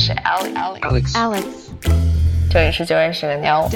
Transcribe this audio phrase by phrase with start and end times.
[0.00, 1.44] 是 Alex Alex Alex，
[2.50, 3.68] 这里是九月十个妞。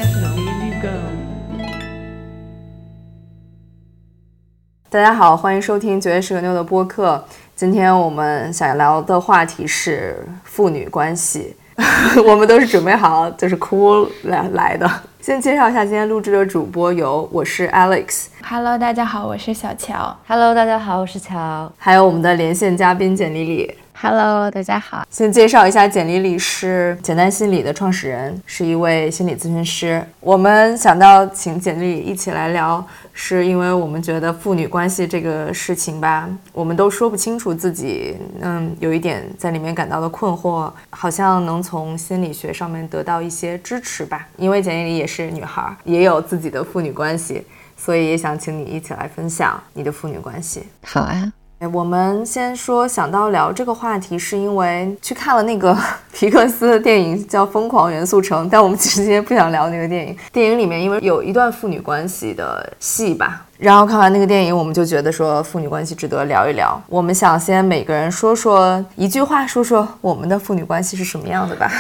[4.88, 7.22] 大家好，欢迎收听九月十个妞的播客。
[7.54, 11.54] 今天我们想聊的话题是父女关系，
[12.26, 14.90] 我们都是准备好就是哭来来的。
[15.20, 20.16] 先介绍一下今天录制的主播有我是 Alex，Hello，大家好，我是小乔。
[20.26, 21.70] Hello，大家好，我是乔。
[21.76, 23.74] 还有我们的连线嘉宾简丽丽。
[24.06, 25.02] Hello，大家好。
[25.08, 30.06] 先介绍一下，简丽丽是简单心理的创始人，是一位心理咨询师。
[30.20, 44.28] 我们想到请简丽丽一起来聊，是因为我们觉得父女关系这个事情吧，我们都说不清楚自己，嗯，有一点在里面感到的困惑，好像能从心理学上面得到一些支持吧。
[44.36, 47.42] 因为简丽丽也是女孩，也有自己的父女关系，
[47.74, 50.64] 所以也想请你一起来分享你的父女关系。
[50.82, 51.32] 好啊。
[51.60, 55.74] 哎我们先说想到聊这个话题，是因为去看了那个
[56.12, 60.16] 皮克斯的电影叫《疯狂元素城》，但我们其实今天不想聊那个电影。
[60.32, 66.80] 电影里面因为有一段父女关系的戏吧，然后看完那个电影，我们就觉得说父女关系值得聊一聊。
[66.88, 71.70] 我们想先每个人说说一句话，说说我们的父女关系是什么样的吧。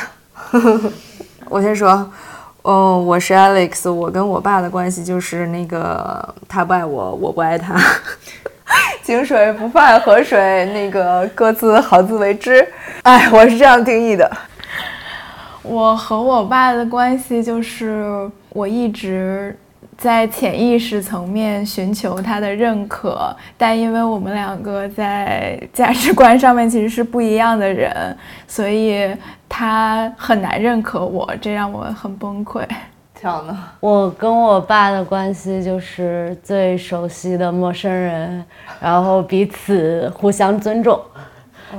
[1.50, 2.10] 我先说。
[2.62, 7.78] 哦，我是 Alex，我跟我爸的关系就是那个他不爱我，我不爱他。
[9.02, 12.66] 井水不犯河水，那个各自好自为之。
[13.04, 14.30] 哎，我是这样定义的。
[15.62, 19.56] 我和我爸的关系就是，我一直
[19.96, 29.14] 在潜意识层面寻求他的认可，但因为我们两个在价值观上面其实是不一样的人，所以
[29.48, 32.62] 他很难认可我，这让我很崩溃。
[33.24, 33.58] 跳呢？
[33.80, 38.44] 我跟我爸的关系就是最熟悉的陌生人，
[38.78, 41.02] 然后彼此互相尊重，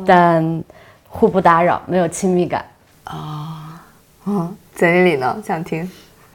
[0.08, 0.64] 但
[1.08, 2.66] 互不打扰，没有亲密感。
[4.26, 5.40] 嗯，简历里呢？
[5.46, 5.88] 想听？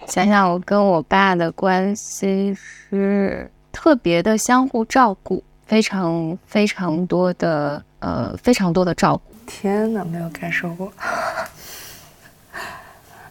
[0.07, 9.23] 想想我跟我爸的关系是特别的相互照顾，非常非常多的呃非常多的照顾。
[9.45, 10.93] 天哪，没有感受过。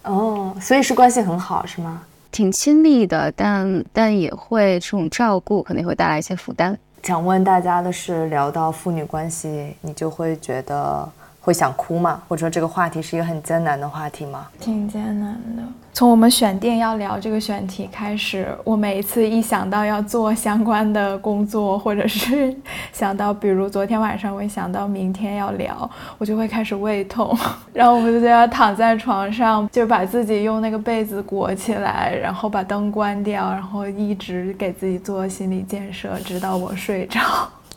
[0.03, 2.01] 哦，所以是关系很好是吗？
[2.31, 6.77] 挺亲密的，但但也会这种照顾可能会带来一些负担。
[7.03, 12.21] 想问大家的是，聊到父女关系，你就会觉得会想哭吗？
[12.27, 14.47] 或者说这个话题是一个很艰难的话题吗？
[14.59, 15.63] 挺艰难的。
[15.91, 22.55] 从我们选定要聊这个选题开始，我每一次一想到要做相关的工作，或者是
[22.93, 27.35] 想到，比如昨天晚上我一想到明天要聊，我就会开始胃痛，
[27.73, 37.19] 然后我们就要躺在床上，就把自己用那个被子裹起来，然后把灯关掉，然后一直给自己做心理建设，直到我睡着。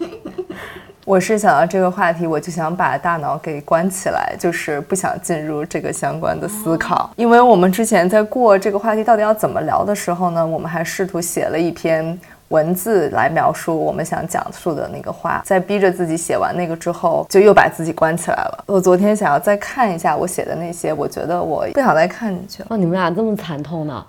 [1.05, 7.11] 我是想到这个话题，我就想把大脑给关起来，就是不想进入这个相关的思考。
[7.17, 12.17] 因为我们之前在过这个话题到底要怎么聊的时候呢，我们还试图写了一篇
[12.51, 18.65] 文字来描述我们想讲述的那个话，在逼着自己写完那个之后，就又把自己关起来了。
[18.67, 22.69] 我昨天想要再看一下我写的那些，我觉得我不想再看进去了。
[22.71, 24.07] 哦，你们俩这么惨痛呢？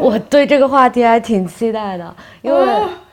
[0.00, 2.66] 我对这个话题还挺期待的，因为。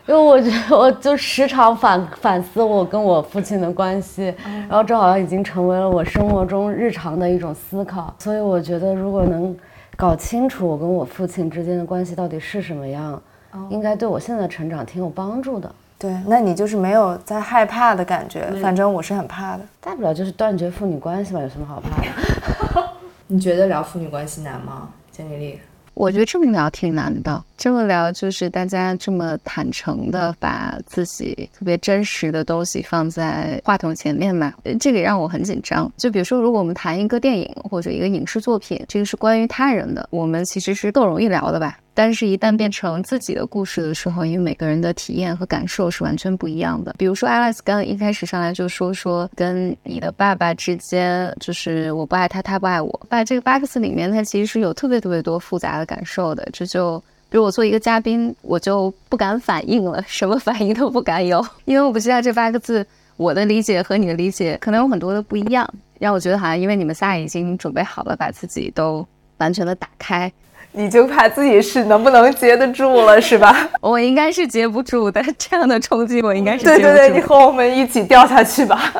[0.09, 4.33] 因为我觉得，我就时常反反思我跟我父亲的关系，
[4.67, 8.11] 然后这好像已经成为了我生活中日常的一种思考。
[8.17, 9.55] 所以我觉得，如果能
[9.95, 13.21] 搞清楚我跟我父亲之间的关系到底是什么样，
[13.69, 15.71] 应该对我现在成长挺有帮助的。
[15.99, 19.63] 对，那你就是没有在害怕的感觉，反正我是很怕的。
[19.79, 22.89] 大不了就是断绝父女关系嘛，有什么好怕的？
[23.27, 25.59] 你觉得聊父女关系难吗，简丽丽？
[25.93, 35.91] 我觉得这么聊挺难的，这么聊就是大家这么坦诚的把自己特别真实的东西放在话筒前面嘛，这个也让我很紧张。
[35.97, 41.77] 就比如说，如果我们谈一个电影或者一个影视作品，这个是关于他人的，我们其实是更容易聊的吧。
[41.93, 46.95] 但是，一旦变成自己的故事的时候，因为每个人的体验和感受是完全不一样的。
[46.97, 53.07] 比如说，Alex 刚刚一开始上来就说说跟你的爸爸之间，就是我不爱他，他不爱我。
[53.09, 56.47] 在这个八个字里面，它其实是有特别特别多复杂的感受的。
[56.53, 57.03] 这就
[57.37, 62.85] 如我做一个嘉宾，我就不敢反应了，什么反应都不敢有，因为我不知道这八个字
[63.17, 65.67] 我的理解和你的理解可能有很多的不一样，
[65.99, 69.05] 让我觉得好像因为你们仨已经准备好了，把自己都
[69.37, 70.31] 完全的打开。
[70.71, 73.69] 你就怕自己是能不能接得住了， 是吧？
[73.81, 76.81] 我应该是接不住的，这样的冲击我应该是接不住。
[76.83, 78.93] 对对对，你和我们一起掉下去吧。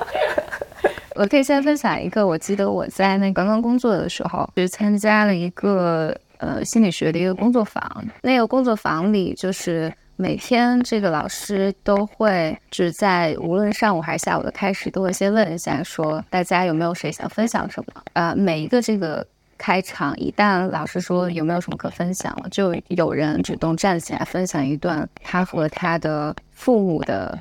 [1.16, 8.06] 我可以先分享一个，我记得我在那刚刚工作的时候，就参加了一个呃心理学的一个工作坊。
[8.22, 18.02] 那个工作坊里，就是每天这个老师都会只在无论上午还是下午的开始，都会先问一下，说大家有没有谁想分享什么？
[18.14, 19.26] 呃，每一个这个
[19.58, 27.38] 开场，一旦老师说有没有什么可分享了，就有人主动站起来分享一段他和他的父母的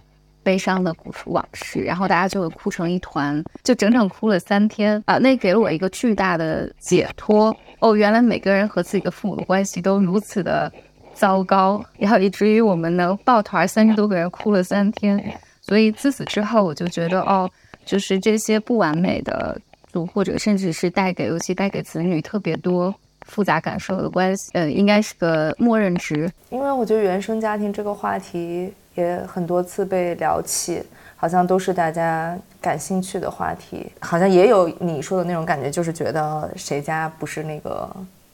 [0.48, 5.18] 悲伤的古往事，然后大家就会哭成一团，就整整哭了三天啊！
[5.18, 10.72] 那给了我一个巨大的解脱哦，原来每个人和自己的父母的关系都如此的。
[11.14, 15.20] 糟糕，然后以至于我们能抱团三十多个人哭了三天，
[15.60, 17.50] 所以自此之后我就觉得哦，
[17.84, 19.60] 就是这些不完美的
[19.92, 22.94] 组，或者甚至是带给，尤其带给子女特别多
[23.26, 26.30] 复杂感受的关系，呃，应该是个默认值。
[26.50, 30.82] 因为我觉得原生家庭这个话题也很多次被聊起，
[31.16, 37.88] 好像都是大家感兴趣的话题，好像也有你说的那种感觉，就是觉得谁家不是那个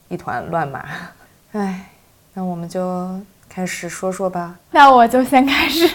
[0.08, 0.84] 一团乱麻，
[1.52, 1.84] 哎。
[2.36, 3.08] 那我们就
[3.48, 4.58] 开始说说吧。
[4.72, 5.86] 那我就先开始，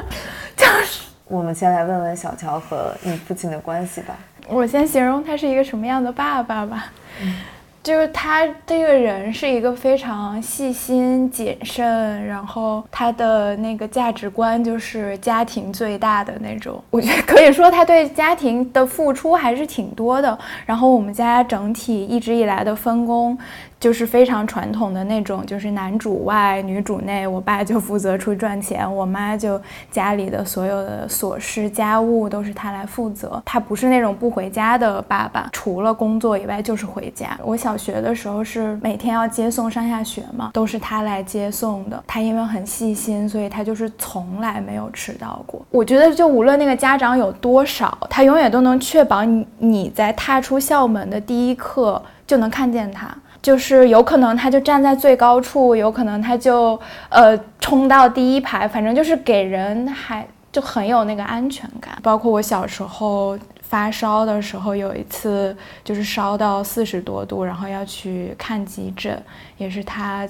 [0.56, 4.16] 就是我们先来问问小乔和你父亲的关系吧。
[4.48, 6.86] 我先形容他是一个什么样的爸爸吧。
[7.84, 16.82] 就是他这个人是一个非常细心谨慎，然后他的那个价值观就是家庭最大的那种。
[16.88, 20.36] 我觉得可以说他对家庭的付出还是挺多的。
[20.64, 23.36] 然后我们家整体一直以来的分工。
[23.80, 29.60] 就是非常传统的那种，就是男主外女主内，我爸就负责出去赚钱，我妈就
[29.90, 33.42] 家里的所有的琐事家务都是他来负责。
[33.44, 37.38] 他不是那种不回家的爸爸，除了工作以外就是回家。
[37.44, 42.02] 我小学的时候是每天要接送上下学嘛，都是他来接送的。
[42.06, 45.60] 他因为很细心，所以他就是从来没有迟到过。
[45.70, 53.14] 我觉得就无论那个家长有多少，他永远都能确保你你在踏出校门的第一刻就能看见他。
[53.44, 56.80] 就是有可能他就站在最高处，有可能他就
[57.10, 61.98] 呃冲到第一排，反正就是给人还就很有那个安全感。
[62.02, 65.54] 包括我小时候发烧的时候，有一次
[65.84, 69.22] 就是烧到四十多度，然后要去看急诊，
[69.58, 70.26] 也是他。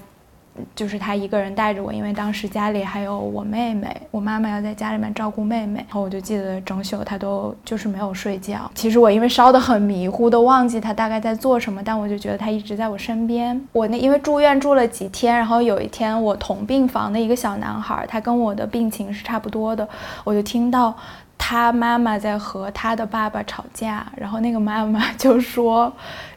[0.74, 8.70] 就是他一个人带着我，因为当时家里还有我妹妹，我妈妈要在家里面照顾妹妹，然后我就记得整宿他都就是没有睡觉。
[8.74, 13.60] 其实我因为烧得很迷糊，都忘记他大概在做什么，但我就觉得他一直在我身边。
[13.72, 19.88] 我那因为住院住了几天，然后有一天我同病房的一个小男孩，他跟我的病情是差不多的，
[20.22, 20.94] 我就听到
[21.36, 25.92] 他妈妈在和他的爸爸吵架，然后那个妈妈 就说。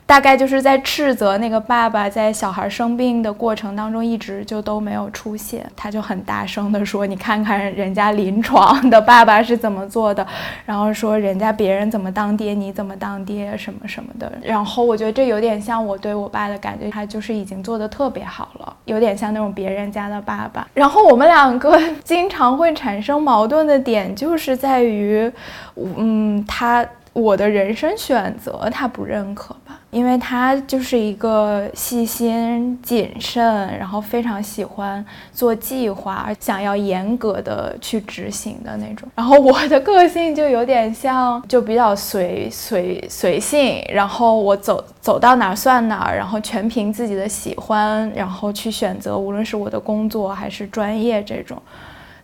[0.07, 10.25] 大概就是在斥责那个爸爸在小孩生病的过程当中一直就都没有出现，他就很大声的说：“你看看人家临床的爸爸是怎么做的，
[10.65, 20.65] 然后说人家别人怎么当爹，你怎么当爹什么什么的。”然后我觉得这有点像我对我爸的感觉，他就是已经做的特别好了，有点像那种别人家的爸爸。
[20.74, 25.30] 然后我们两个经常会产生矛盾的点就是在于，
[25.75, 26.88] 嗯，他。
[27.17, 29.79] 我的人生选择，他不认可吧？
[29.89, 33.43] 因为他就是一个细心谨慎，
[33.79, 35.03] 然后非常喜欢
[35.33, 39.09] 做计划，想要严格的去执行的那种。
[39.15, 51.59] 然后我的个性就有点像，就比较随随随性，然后我走走到哪儿算哪儿，然后全凭自己的喜欢，然后去选择，无论是我的工作还是专业这种。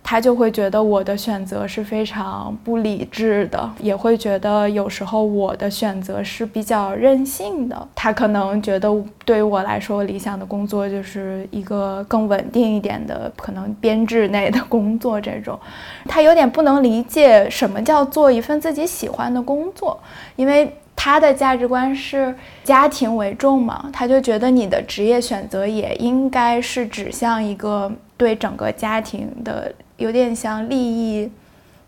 [0.06, 7.88] 他就会觉得我的选择是非常不理智的，也会觉得有时候我的选择是比较任性的。
[7.96, 15.58] 他可能觉得对于我来说，理想的工作就是一个更稳定一点的，可能编制内的工作这种。
[16.06, 19.98] 他有点不能理解什么叫做一份自己喜欢的工作，
[20.36, 22.36] 因为他的价值观是
[22.66, 29.74] 家庭为重嘛，他就觉得你的职业选择也应该是指向一个对整个家庭的。
[30.04, 31.32] 有点像利益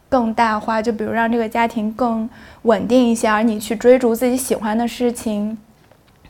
[0.07, 2.29] 更大化，就比如让这个家庭更
[2.61, 5.57] 稳定一些，而你去追逐自己喜欢的事情，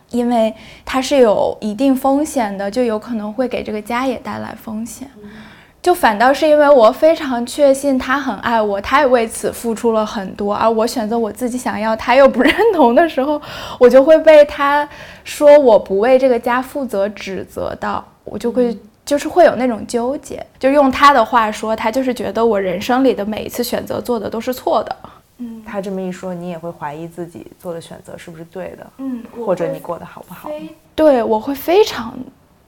[0.09, 0.51] 因为
[0.83, 5.07] 它是有一定风险的，就有可能会给这个家也带来风险。
[5.83, 13.39] 就反倒是因为我非常确信他很爱我，他也为此付出了很多，而我选择我自己想要，他又不认同的时候，
[13.77, 14.89] 我就会被他
[15.23, 18.75] 说我不为这个家负责指责到，我就会。
[19.05, 24.95] 就是会有那种纠结，就用他的话说，他就是觉得我人生里的每一次选择做的都是错的。
[25.38, 28.88] 嗯，他这么一说，你也会怀疑自己做的选择是不是对的？
[28.97, 30.50] 嗯，或者你过得好不好？
[30.95, 32.17] 对，我会非常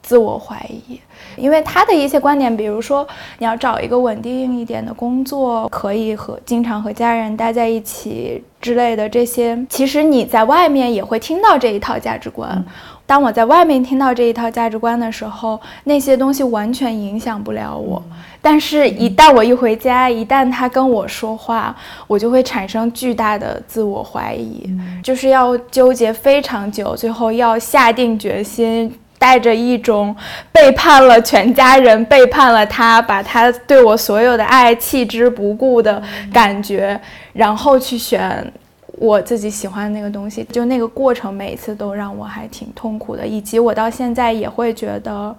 [0.03, 0.99] 自我怀疑，
[1.37, 3.07] 因为他的一些观点，比如说
[3.39, 12.63] 你要找一个稳定一点的工作，可以和经常和家人待在一起之类的这些，其实你在外面也会听到这一套价值观。
[13.07, 18.03] 当我在外面听到这一套价值观的时候，那些东西完全影响不了我。
[18.41, 21.73] 但是，一旦我一回家，一旦他跟我说话，
[22.05, 24.69] 我就会产生巨大的自我怀疑，
[25.01, 30.13] 就是要纠结非常久，最后要下定决心，带着一种
[30.51, 36.99] 背叛了全家人、背叛了他、把他对我所有的爱弃之不顾的感觉，
[37.31, 38.51] 然后去选。
[38.99, 45.35] 我自己喜欢的那个东西，就那个过程，每一次都让我还挺痛苦的，以及我到现在也会觉得，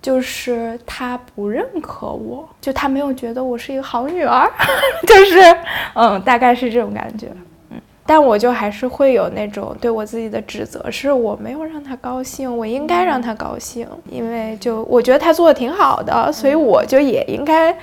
[0.00, 4.50] 就是他不认可我，就他没有觉得我是一个好女儿，
[5.06, 5.56] 就是，
[5.94, 7.26] 嗯，大概是这种感觉，
[7.68, 17.76] 嗯，但我就还是会有那种对我自己的指责，是我没有让他高兴，我应该让他高兴，因为就我觉得他做的挺好的，所以我就也应该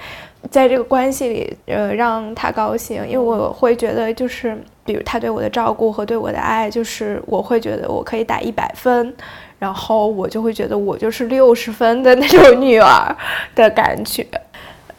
[0.49, 4.57] 在这个关系里，呃，让他高兴，因为我会觉得就是。
[4.87, 9.13] 比如他对我的照顾和对我的爱，就是我会觉得我可以打一百分，
[9.59, 13.15] 然后我就会觉得我就是六十分的那种女儿
[13.53, 14.25] 的感觉。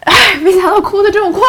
[0.08, 1.42] 哎， 没想到哭的这么快。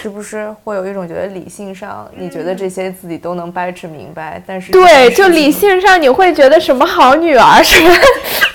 [0.00, 7.90] 是不是会有一种觉得理性上，你觉得这些自己都能掰扯明白，但是对，就理性上你会觉得什么好女儿，什么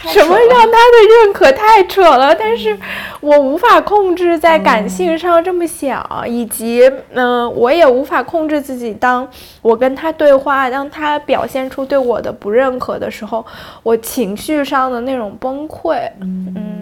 [0.10, 2.78] 什么让他的认可太扯了，但是
[3.20, 9.28] 我无法控制在感性上这么想，以及嗯，我也无法控制自己，当
[9.64, 13.44] 我跟他对话，当他表现出对我的不认可的时候，
[13.82, 16.79] 我情绪上的那种崩溃，嗯。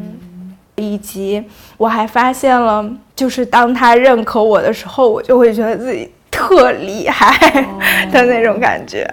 [0.78, 1.44] 以及
[1.76, 7.36] 我还发现了，就是当他认可我的时候，我就会觉得自己特厉害
[8.12, 9.06] 的那种感觉，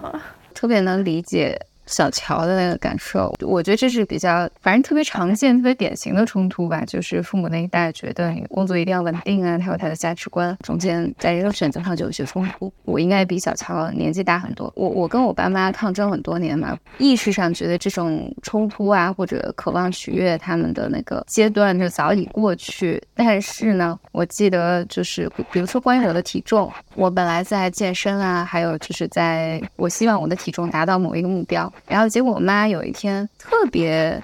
[0.54, 1.58] 特别能理解。
[1.86, 6.84] 小乔的那个感受，我觉得这是比较，反正特别常见、特别典型的冲突吧。
[6.86, 12.72] 就是父母那一代觉得工作一定要稳定啊，他有他的价值观，中间在人生选择上就有些冲突。
[12.84, 23.02] 我应该比小乔年纪大很多，我我跟我爸妈抗争很多年嘛，意识上觉得这种冲突啊，或者渴望取悦他们的那个阶段就早已过去。
[23.14, 31.72] 但是呢，我记得就是比如说关于我的体重，我本来在健身啊，还有就是在我希望我的体重达到某一个目标。
[31.86, 34.22] 然后结果我妈有一天特别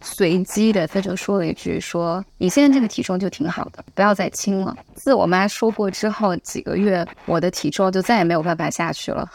[0.00, 9.28] 随机的，她就说了一句：“说你现在这个体重就挺好的，不要再轻了。”自我妈说过之后几个月，我的体重就再也没有办法下去了。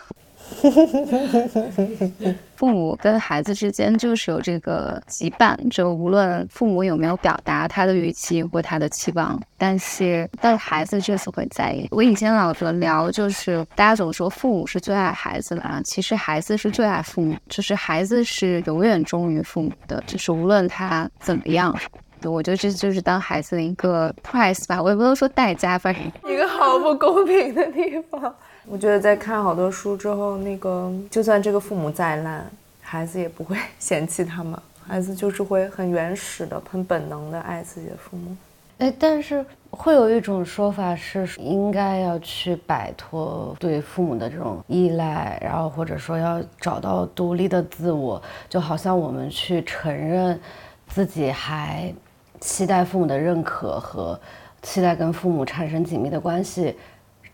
[2.56, 11.88] 父母跟孩子之间就是有这个羁绊，就无论父母有没有表达他的预期或他的期望，但是但是孩子这次会在意。
[11.92, 21.76] 我以前老是聊，就是大家总说父母是最爱孩子的啊，其实孩子是最爱父母，就是孩子是永远忠于父母的，就是无论他怎么样，
[22.24, 28.34] 我觉得这就是当孩子的一个 price 吧，我也不能说代价，反正一个好不公平的地方。
[28.66, 32.50] 我觉得在看好多书之后，那个就算这个父母再烂，
[32.82, 38.36] 孩子也不会 嫌弃他们，孩子就是会很原始的、很本能的爱自己的父母。
[38.80, 50.40] 哎，但是会有一种说法是，应该要去摆脱对父母的这种依赖，然后或者说要找到独立的自我，就好像我们去承认
[50.88, 51.94] 自己还
[52.40, 54.20] 期待父母的认可和
[54.62, 56.76] 期待跟父母产生紧密的关系，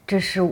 [0.07, 0.51] 这是。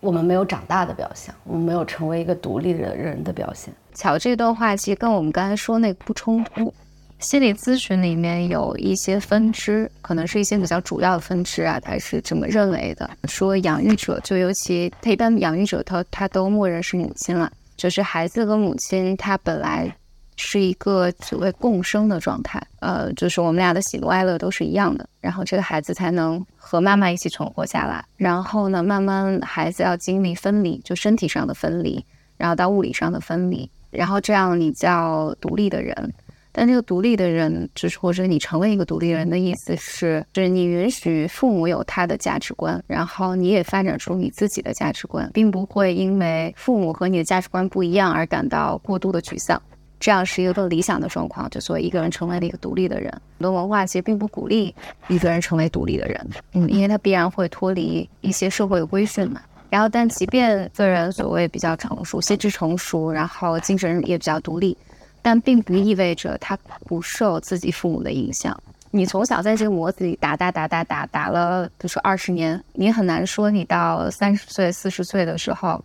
[0.00, 3.72] 我们没有长大的表现，我们没有成为一个独立的人的表现。
[3.94, 6.72] 巧这段话其实跟我们刚才说那个不冲突。
[7.18, 19.92] 心理咨询里面有一些分支，可能是一些比较主要的分支啊，他是这么认为的：说养育者，就尤其他一般养育者，他他都默认是母亲了，就是孩子和母亲他本来。
[20.38, 28.04] 是一个所谓共生的状态，呃，就是我们俩的喜怒哀乐都是一样的，然后这个孩子才能和妈妈一起存活下来。
[28.16, 32.02] 然后呢，慢慢孩子要经历分离，就身体上的分离，
[32.36, 36.14] 然后到物理上的分离，然后这样你叫独立的人。
[36.50, 49.60] 但这个独立的人，就是或者你成为一个独立人的意思是，就是你允许父母有他的价值观，然后你也发展出你自己的价值观，并不会因为父母和你的价值观不一样而感到过度的沮丧。
[50.00, 53.10] 这样是一个更理想的状况，就所以一个人成为了一个独立的人。
[53.10, 54.74] 很多文化其实并不鼓励
[55.08, 59.40] 一个人成为独立的人，嗯，因为他必然会脱离一些社会的规训嘛。
[59.70, 64.76] 然后，但即便个人所谓比较成熟、心智成熟，然后精神也比较独立，
[65.20, 68.56] 但并不意味着他不受自己父母的影响。
[68.90, 75.84] 你从小在这个模子里打打打打打打了，比如说二十年，你很难说你到三十岁、四十岁的时候。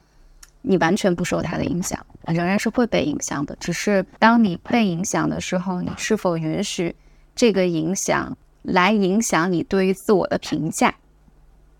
[0.63, 3.55] 你完全不受他的影响，仍然是会被影响的。
[3.59, 6.95] 只是当你被影响的时候，你是否允许
[7.35, 10.93] 这个影响来影响你对于自我的评价？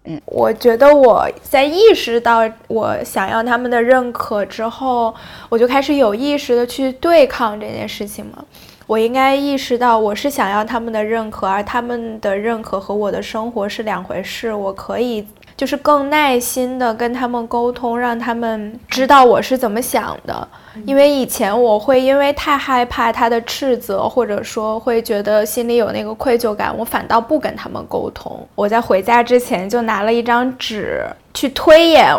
[0.06, 5.16] 嗯，我觉得我在意识到我想要他们的认可之后，
[5.48, 8.44] 我就开始有意识的去对抗这件事情嘛。
[8.86, 14.54] 我应该意识到我是想要他们的认可，而他们的认可和我的生活是两回事。
[14.54, 15.26] 我可以
[15.64, 20.46] 就是更耐心的跟他们沟通，让他们知道我是怎么想的。
[20.86, 28.46] 因为以前我会因为太害怕他的斥责，或者说会觉得心里有那个愧疚感，我反倒不跟他们沟通。
[28.56, 31.02] 我在回家之前就拿了一张纸
[31.34, 32.14] 去推演，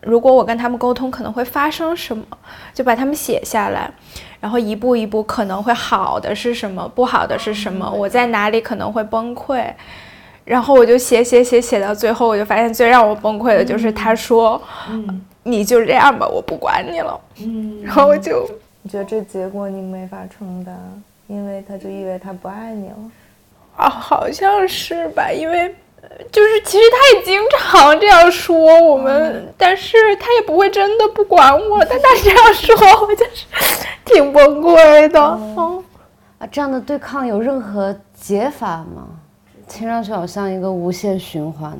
[0.00, 2.24] 如果我跟他们沟通可能会发生什么，
[2.72, 3.90] 就把他们写下来，
[4.40, 9.62] 然后一步一步可能会好的是什么，不好的是什么，我在哪里可能会崩溃，
[10.48, 14.58] 然后我就写写写写到最后，我就发现最让我崩溃的就是他说，
[15.42, 17.20] 你就这样吧，我不管你了。
[17.40, 18.48] 嗯，然后我就
[18.80, 20.74] 你觉得这结果你没法承担，
[21.26, 22.96] 因为他就以为他不爱你了。
[23.76, 25.66] 啊，好像是吧，因为
[26.00, 32.74] 呃就是其实他也经常这样说我们，但是他也不会真的不管我， 但他这样说，
[33.06, 33.44] 我就是
[34.06, 35.20] 挺崩溃的。
[35.20, 35.84] 嗯，
[36.38, 39.08] 啊，这样的对抗有任何解法吗？
[39.68, 41.78] 听上去好像一个无限循环。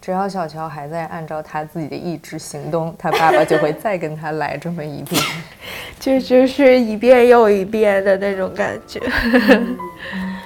[0.00, 5.22] 只要小乔还在按照他自己的意志行动，他爸爸就会再跟他来这么一遍。
[6.00, 8.98] 就就是一遍又一遍的那种感觉。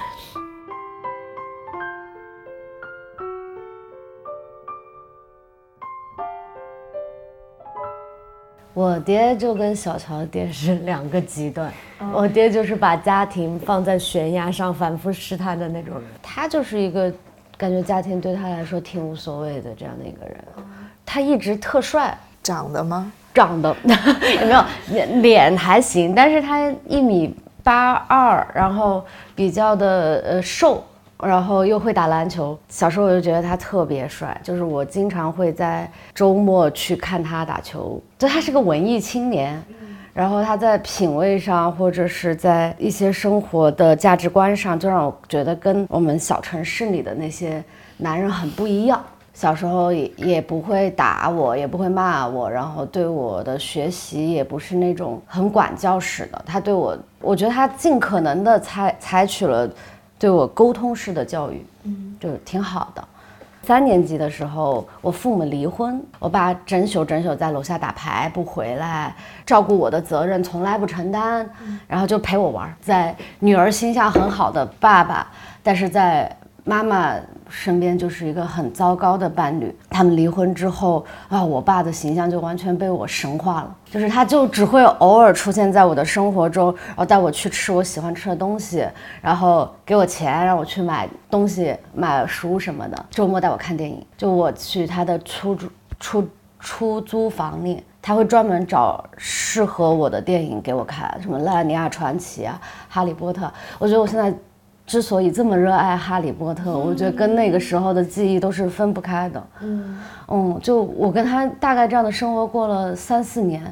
[8.75, 11.71] 我爹就跟小乔爹是两个极端，
[12.13, 17.11] 我爹就是把家庭放在悬崖上反复试探的那种人，他就是一个
[17.57, 20.37] 感觉家庭对他来说挺无所谓的这样的一个人，
[21.05, 23.09] 他一直特帅，长得吗？
[23.33, 23.95] 长得有
[24.45, 30.83] 没有脸脸还行，但是他一米八二，然后比较的呃瘦，
[31.25, 32.57] 然后又会打篮球。
[32.69, 38.01] 小时候我就觉得他特别帅，就是我经常会在周末去看他打球。
[38.17, 39.61] 就他是个文艺青年，
[40.13, 47.63] 然后他在品味上或者是在一些生活的价值观上，就让我觉得跟我们小城市里的那些
[47.97, 49.03] 男人很不一样。
[49.33, 56.41] 小时候也也不会打我，也不会骂我，然后对我的学习也不是那种很管教式的。
[56.45, 59.69] 他对我，我觉得他尽可能的采采取了
[60.17, 63.03] 对我沟通式的教育，嗯，就挺好的。
[63.63, 71.49] 三年级的时候，我父母离婚，我爸整宿整宿在楼下打牌不回来，照顾我的责任从来不承担，
[71.87, 75.27] 然后就陪我玩，在女儿心下很好的爸爸，
[75.63, 76.31] 但是在
[76.65, 77.13] 妈妈
[77.47, 79.73] 身边就是一个很糟糕的伴侣。
[79.89, 88.85] 他们离婚之后啊，我爸的形象就完全被我神化了，就是他就只会偶尔出现在我的生活中，然后带我去吃我喜欢吃的东西，
[89.21, 93.05] 然后给我钱让我去买东西、买书什么的。
[93.11, 96.27] 周末带我看电影，就我去他的出租出
[96.59, 97.81] 出租房里。
[98.01, 103.45] 他会专门找适合我的电影给我看，什么《拉尼亚传奇》啊，《哈利波特》。
[103.79, 104.31] 我觉得我现在
[104.85, 109.47] 之所以这么热爱《哈利波特》，我觉得跟那个时候的记忆都是分不开的。
[109.61, 109.99] 嗯。
[110.27, 113.63] 嗯就我跟他大概这样的生活过了三四年，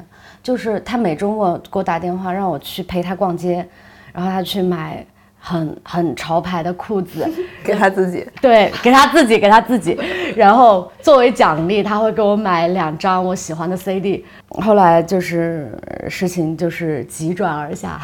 [0.42, 3.66] 就是他每周末给我打电话让我去陪他逛街，
[4.12, 5.04] 然后他去买
[5.40, 7.28] 很很潮牌的裤子，
[7.62, 9.98] 给他自己，对，给他自己，给他自己，
[10.36, 14.24] 然后作为奖励，他会给我买两张我喜欢的 CD。
[14.48, 18.00] 后来就是呃事情就是急转而下，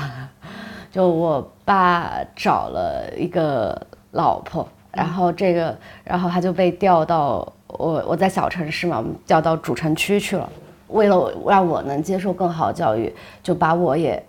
[0.90, 3.81] 就我爸找了一个
[4.12, 10.48] 老婆，然后这个，然后他就被调到我我在小城市嘛，我们调到主城区去了。
[10.88, 14.20] 为了让我能接受更好的教育，就把我也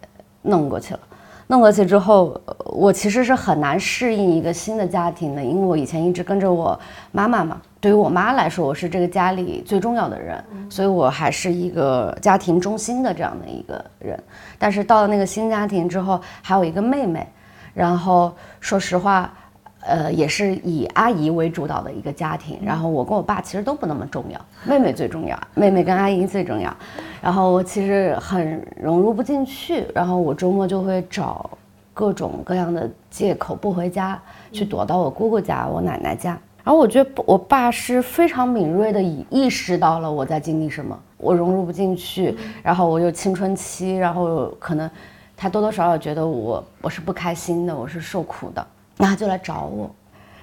[0.43, 1.00] 弄过去了。
[1.47, 6.80] 弄过去之后，我其实是很难适应一个新的家庭的，因为我以前一直跟着我
[7.12, 7.60] 妈妈嘛。
[7.81, 14.17] 对于我妈来说，我是这个家里最重要的人，所以我还是一个家庭中心的这样的一个人。
[14.59, 17.27] 但是到了那个新家庭之后，还有一个妹妹，
[17.73, 19.33] 然后说实话，
[19.79, 22.59] 呃，也是以阿姨为主导的一个家庭。
[22.63, 26.71] 然后我跟我爸其实都不那么重要，妹妹最重要，妹妹跟阿姨最重要。
[27.19, 31.49] 然后我其实很融入不进去，然后我周末就会找
[31.95, 36.37] 各种各样的借口不回家，去躲到我姑姑家、我奶奶家。
[36.63, 44.89] 然后我觉得我爸是非常敏锐的意识到了我在经历什么，我融入不进去，然后我有青春期，然后可能
[45.36, 48.65] 他多多少少觉得我我是不开心的，我是受苦的，
[48.97, 49.89] 那他就来找我。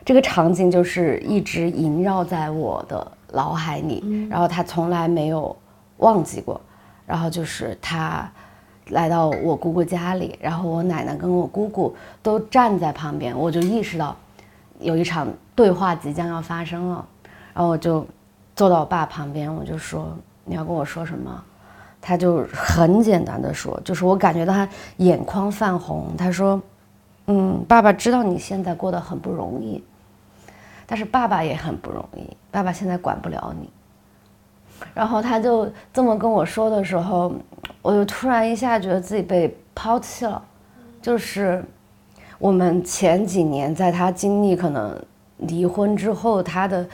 [0.04, 5.54] 这个场景就是一直萦绕在我的脑海里，然后他从来没有
[5.98, 6.60] 忘记过。
[7.06, 8.30] 然后就是他
[8.90, 14.14] 来到我姑姑家里，然后我奶奶跟我姑姑都站在旁边，我就意识到
[14.78, 15.26] 有一场
[15.58, 17.04] 对话即将要发生了。
[17.52, 18.06] 然后我就
[18.54, 21.42] 坐到我爸旁边，我就说你要跟我说什么？
[22.00, 24.68] 他就很简单的说，就是我感觉到他
[24.98, 26.14] 眼眶泛红。
[26.16, 26.62] 他说
[27.26, 29.82] ：“嗯，爸爸知道你现在过得很不容易，
[30.86, 33.68] 但是爸爸也很不容易，爸爸现在管不了你。”
[34.94, 37.32] 然后他就这么跟我说的时候，
[37.82, 40.40] 我就突然一下觉得自己被抛弃了。
[41.02, 41.64] 就是
[42.38, 44.96] 我们前几年在他经历可能
[45.38, 46.86] 离婚之后，他的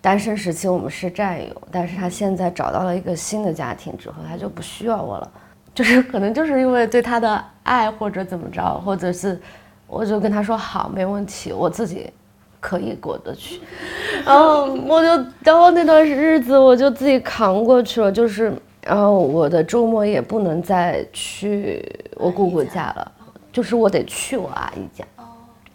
[0.00, 5.30] 单身时期我们是战友，但是他现在找到了一个新的家庭之后，他就不需要我了。
[5.74, 9.40] 就是可能就是因为对他的爱或者怎么着，或者是
[9.86, 12.10] 我就跟他说好，没问题，我自己。
[12.60, 13.60] 可以过得去，
[14.26, 23.12] 然 后我就，然后那段日子我就自己扛过去了，就是，然后我的周末也不能再去我姑姑家了，
[23.52, 25.04] 就是我得去我阿姨家，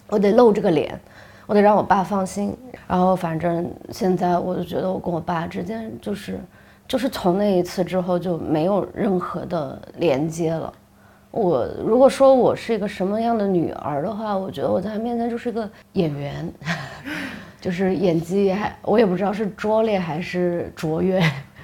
[0.09, 0.99] 我得露这个脸，
[1.45, 2.55] 我得让我爸放心。
[2.87, 6.39] 然后反正现在我就觉得我跟我爸之间就是，
[6.87, 10.71] 就是从那一次之后就没有任何的连接了。
[11.31, 16.51] 我如果说我是一个什么样的女儿的话，我觉得我在他面前就是一个演员，
[17.59, 21.19] 就是演技还我也不知道是拙劣还是卓越。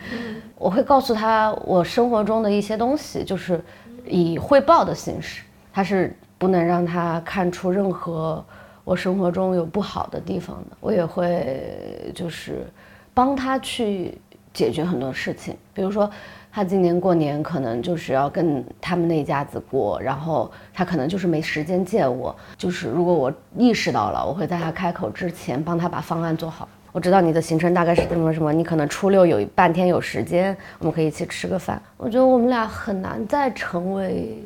[0.57, 3.63] 我会告诉他我生活中的一些东西，就是
[4.07, 8.43] 以汇报的形式，他是不能让他看出任何
[8.83, 10.77] 我生活中有不好的地方的。
[10.79, 12.65] 我也会就是
[13.13, 14.17] 帮他去
[14.53, 16.09] 解决很多事情，比如说。
[16.51, 22.35] 他今年过年可能就是要跟他们那一家子过，然后他可能就是没时间见我。
[22.57, 26.67] 就是如果我意识到了，我会在他开口之前帮他把方案做好。
[26.91, 31.79] 我知道你的行程大概是什么什么，你可能初六有半天有时间，我们可以一起吃个饭。
[31.97, 34.43] 我觉得我们俩很难再成为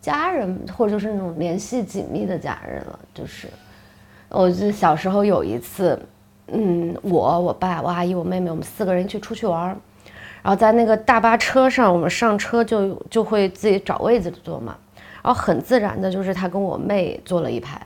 [0.00, 2.98] 家人，或者就是那种联系紧密的家人了。
[3.14, 3.46] 就是，
[4.28, 5.98] 我记得小时候有一次，
[6.48, 9.76] 嗯，我、我爸、我阿姨、我妹妹，我们四个人一起出去玩儿。
[10.42, 14.76] 然后在那个大巴车上，我们上车就就会自己找位子坐嘛。
[15.22, 17.80] 然后很自然的就是他跟我妹坐了一排，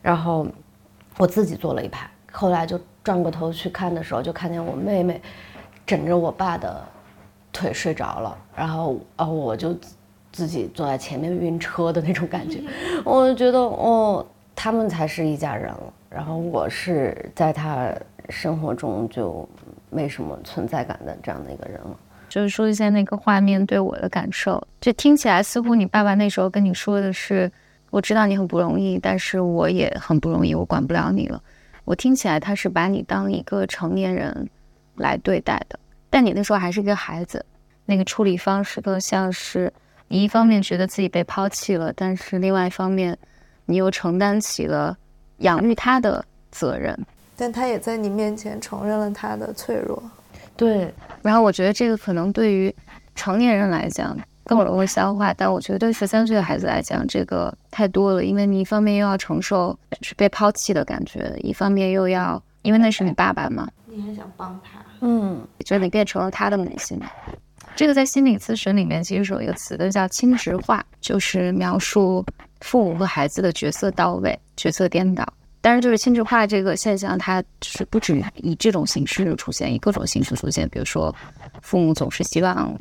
[0.00, 0.46] 然后
[1.16, 2.08] 我自己坐了一排。
[2.30, 5.20] 后来就转过头去看的时候，就看见我妹妹
[5.84, 6.80] 枕着我爸的
[7.52, 8.38] 腿睡着了。
[8.54, 9.76] 然后哦，我就
[10.30, 12.62] 自己坐在前面晕车的那种感觉。
[13.04, 15.92] 我就觉得哦，他们才是一家人了。
[16.08, 17.94] 然后我是在他
[18.28, 19.48] 生活中就。
[19.92, 27.50] 没什么存在感的这样的一个人了，就是说一下那个画面对我的感受，就听起来似乎你爸爸那时候跟你说的是，
[27.90, 31.42] 我知道你很不容易，但是我也很不容易，我管不了你了。
[31.84, 34.48] 我听起来他是把你当一个成年人
[34.94, 35.76] 来对待的，
[36.08, 37.44] 但你那时候还是一个孩子，
[37.86, 39.72] 那个处理方式更像是
[40.06, 43.18] 你一方面觉得自己被抛弃了，但是另外一方面
[43.70, 44.96] 你又承担起了
[45.38, 46.98] 养育他的责任。
[47.36, 50.02] 但他也在你面前承认了他的脆弱，
[50.56, 50.92] 对。
[51.22, 52.74] 然后我觉得这个可能对于
[53.14, 58.24] 成年人来讲更容易消化，但我觉得对十三岁的孩子来讲，这个太多了。
[58.24, 67.00] 因为你一方面又要承受是被抛弃的感觉，一方面又要因为那是你爸爸嘛，你很想帮他，嗯，觉得你变成了他的母亲。
[67.74, 72.22] 这个在心理咨询里面其实是有一个词的，叫亲职化，就是描述
[72.60, 75.26] 父母和孩子的角色到位、角色颠倒。
[75.62, 80.66] 但是，就是亲职化这个现象，它就是不止以这种形式出现，以各种形式出现。
[80.70, 81.14] 比如说，
[81.60, 82.74] 父母总是希望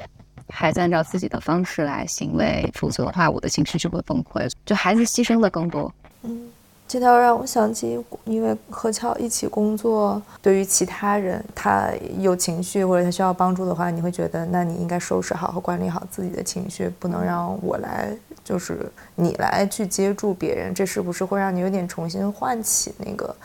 [0.47, 4.49] 孩子按照自己的方式来行为，否则的话，我的情绪就会崩溃。
[4.65, 5.93] 就孩子牺牲的更多。
[6.23, 6.47] 嗯，
[6.89, 18.09] 这条让我想起，因为和乔一起工作，对于其他人他有情绪或者他需要帮助的话，你会觉得，那你应该收拾好和管理好自己的情绪，不能让我来。
[18.43, 23.35] 就是你来去接住别人，这是不是会让你有点重新唤起那个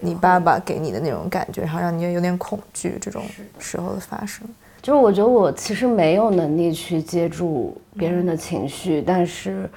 [0.00, 3.22] 你爸爸给你的那种感觉，然后让你有点恐惧这种
[3.58, 4.48] 时候的发生？
[4.80, 9.68] 就是我觉得我其实没有能力去接住别人的情绪，但是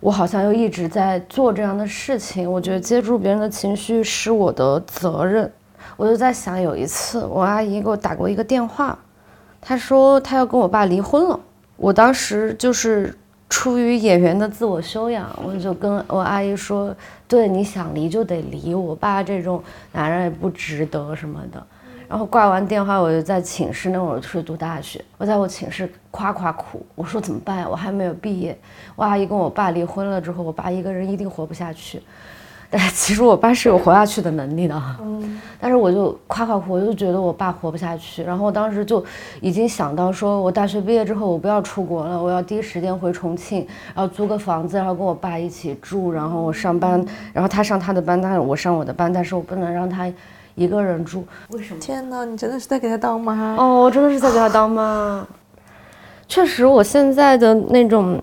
[0.00, 2.50] 我好像又一直在做这样的事情。
[2.50, 5.50] 我觉得接住别人的情绪是我的责任。
[5.96, 8.98] 我就在想，有一次我阿姨给我打过一个电话，
[9.60, 11.38] 她说她要跟我爸离婚了。
[11.76, 13.16] 我当时就是。
[13.50, 16.94] 出于演员的自我修养，我就跟我阿姨说
[17.26, 21.66] ：“对，你想离就得离，我爸这种男人也不值得什么的。”
[22.08, 27.68] 然后挂完电话，我就在寝室，那会儿是读大学，我在我寝室夸夸哭，我说怎么办呀？
[27.70, 28.58] 我还没有毕业，
[28.96, 32.00] 我阿姨跟我爸离婚了之后，我爸一个人一定活不下去。
[32.70, 38.22] 但其实我爸是有活下去的能力的，嗯，但是我就夸夸哭，我就觉得我爸活不下去。
[38.22, 39.02] 然后我当时就
[39.40, 50.06] 已经想到，说我大学毕业之后我不要出国了，我要第一时间回重庆，然后租个房子，然后跟我爸一起住，然后我上班，然后他上他的班，但是我上我的班，但是我不能让他
[50.58, 51.24] 一个人住。
[51.50, 51.80] 为什么？
[51.80, 53.56] 天哪，你真的是在给他当妈？
[53.56, 55.26] 哦，我真的是在给他当妈。
[56.26, 58.20] 确实，我现在的那种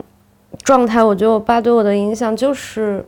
[0.64, 3.04] 状态，我觉得我爸对我的影响就是，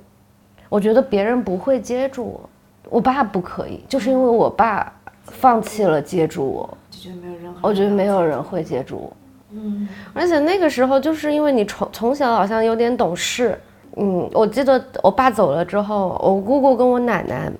[0.69, 2.49] 我觉得别人不会接住我，
[2.89, 4.91] 我爸不可以，就是因为我爸
[5.23, 9.13] 放弃了接住我，就觉得没有任何，我觉得没有人会接住我。
[9.51, 13.57] 嗯，而且那个时候就是因为你从从小好像有点懂事，
[13.97, 17.51] 嗯，我记得我爸走了之后，我姑姑跟我奶奶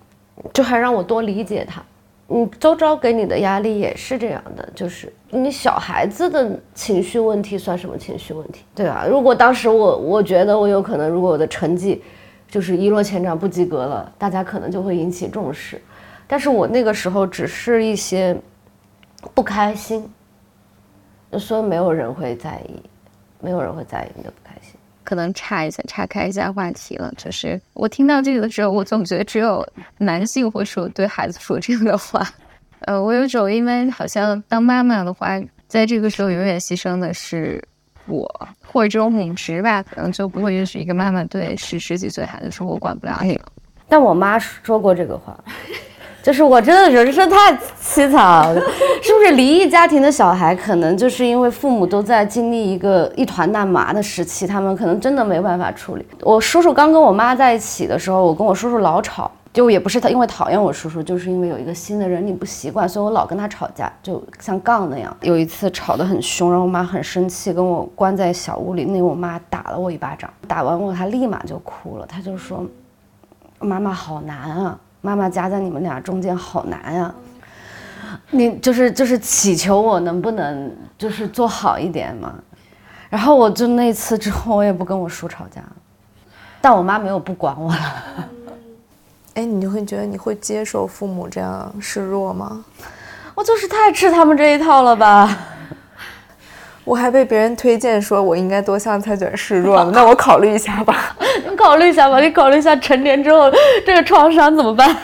[0.54, 1.82] 就还让我多理解他。
[2.28, 9.06] 你周遭给你的压力也是这样的，就是你小孩子的情绪问题算什么情绪问题，对吧？
[9.10, 12.04] 如果当时我我觉得我有可能，如果我的成绩
[12.50, 15.82] 就是一落千丈不及格了，大家可能就会引起重视，
[16.28, 18.38] 但是我那个时候只是一些
[19.34, 20.06] 不开心。
[21.38, 22.82] 说没有人会在意，
[23.41, 24.34] 没有人会在意的。
[25.08, 27.10] 可能岔一下，岔开一下话题了。
[27.15, 29.65] 就是我听到这个的时候，我总觉得只有
[30.00, 32.28] 男性会说对孩子说这样的话。
[32.86, 37.63] 呃，我有种，因为好像当妈妈的话，在这个时候永远牺牲的是
[38.06, 38.30] 我，
[38.65, 43.46] 或者这种母职吧，可能就不会允许一个妈妈对十十几岁孩子说“我管不了你了”。
[43.88, 45.41] 但我妈说过这个话。
[46.27, 48.59] 就是我真的人生太凄惨了，
[49.01, 56.05] 是不是离异家庭的小孩可能就是因为父母都在经历一个一团乱麻的时期，他们可能真的没办法处理。
[56.19, 65.15] 我叔叔刚跟我妈在一起的时候，我跟我叔叔老吵，就也不是他因为讨厌我叔叔，就是因为有一个新的人你不习惯，所以我老跟他吵架，就像杠那样。
[65.21, 72.65] 有一次吵得很凶，然后我妈很生气，跟我关在小屋里，那我妈打了我一巴掌，打完我她立马就哭了，她就说
[73.61, 77.13] ：“妈妈好难啊。”妈妈夹在你们俩中间好难呀，
[78.31, 82.33] 你就是就是祈求我能不能就是做好一点嘛，
[83.10, 85.62] 然后我就那次之后我也不跟我叔吵架，
[86.60, 87.79] 但我妈没有不管我了。
[89.36, 92.65] 哎，你就会觉得你会接受父母这样示弱吗？
[93.36, 95.38] 我就是太吃他们这一套了吧。
[96.88, 101.13] 我还被别人推荐说我应该多向蔡卷示弱， 那我考虑一下吧。
[101.50, 103.52] 你考虑一下吧，你考虑一下成年之后
[103.86, 104.95] 这个创伤怎么办？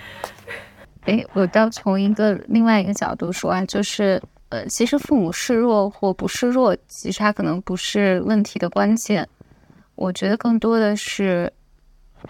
[1.06, 9.26] 哎，我倒从一个另外一个角度说啊，就是呃，其实父母示弱或不示弱，其实他可能不是问题的关键。
[9.94, 11.50] 我觉得更多的是。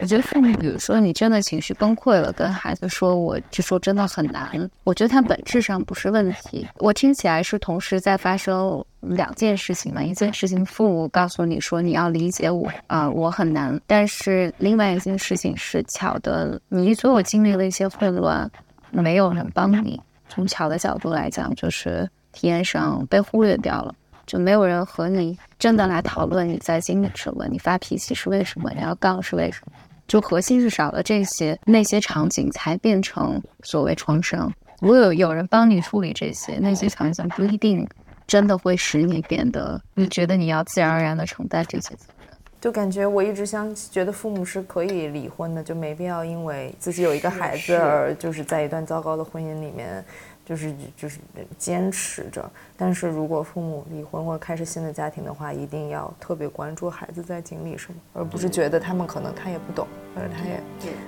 [0.01, 4.71] 我觉得父母，比如说你真的情绪崩溃了，跟孩子说，我就说真的很难。
[4.85, 6.69] 我觉得它本质上不是问题。
[6.77, 13.81] 我听起来是同时在发生两件事情嘛，一件事情父母告诉你说你要理解我啊，我很难。
[13.87, 18.49] 但是另外一件事情是巧的，你所有经历了一些混乱，
[18.91, 20.01] 没有人帮你。
[20.29, 23.95] 从巧的角度来讲，就是体验上被忽略掉了。
[24.29, 29.73] 就没有人和你真的来讨论你在经历什么，你发脾气是为什么，你要杠是为什么？
[30.07, 34.53] 就核心是少了这些，那些场景才变成所谓创伤。
[34.81, 37.89] 如果有有人帮你处理这些，那些场景不一定
[38.27, 42.29] 真的会使你变得，你觉得你要自然而然的承担这些责任。
[42.61, 50.05] 就感觉我一直相觉得父母是可以离婚的，就没必要因为自己有一个孩子而就是在一段糟糕的婚姻里面。
[50.49, 51.19] 就是就是
[51.59, 60.59] 坚持着，但是如果父母离婚或者开始新的家庭的话，一定要特别关注孩子在经历什么，而不是觉得他们可能他也不懂，或者他也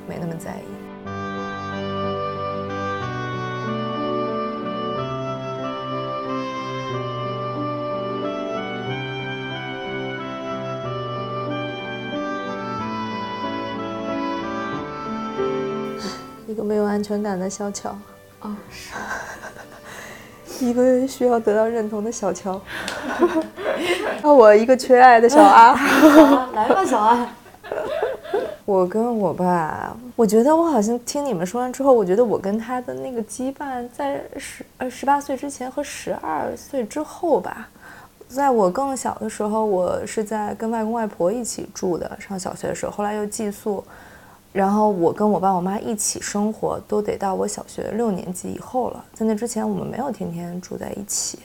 [0.06, 0.64] 没那么在意。
[16.46, 17.96] 一个没有安全感的小乔。
[18.42, 18.92] 哦，是
[20.66, 22.60] 一个需要得到认同的小乔，
[24.22, 25.72] 那我一个缺爱的小阿，
[26.54, 27.28] 来吧，小阿。
[28.64, 37.68] 我跟我爸，我觉得我好像听你们说完之后，我觉得我跟他的那个羁绊，在十呃十八岁之前和十二岁之后吧。
[38.28, 43.82] 在我更小的时候，我是在跟外公外婆一起住的，上小学的时候，后来又寄宿。
[44.52, 49.04] 然后我跟我爸我妈一起生活，都得到我小学六年级以后了。
[49.14, 51.38] 在那之前，我们没有天天住在一起。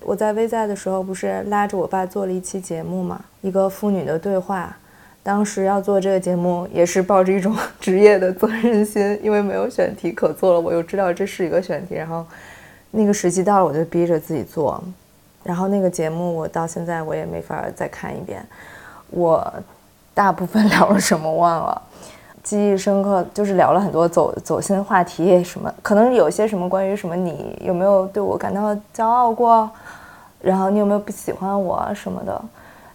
[0.00, 4.76] 我在微在的时候，不是拉着我爸做了一期节目嘛，一个父女的对话。
[5.22, 11.94] 当时要做这个节目，也是抱着一种职业的责任心，因为没有选题可做了，我又知道这是一个选题。
[11.94, 12.24] 然后
[12.90, 14.82] 那个时期到了，我就逼着自己做。
[15.44, 18.42] 然后那个节目，我到现在我也没法再看一遍。
[19.10, 19.52] 我
[20.14, 21.82] 大部分聊了什么忘了。
[22.50, 29.70] 记忆深刻，就是聊了很多走走心话题，什么可能有些什么关于什么，你有没有对我感到骄傲过？
[30.40, 32.42] 然后你有没有不喜欢我什么的？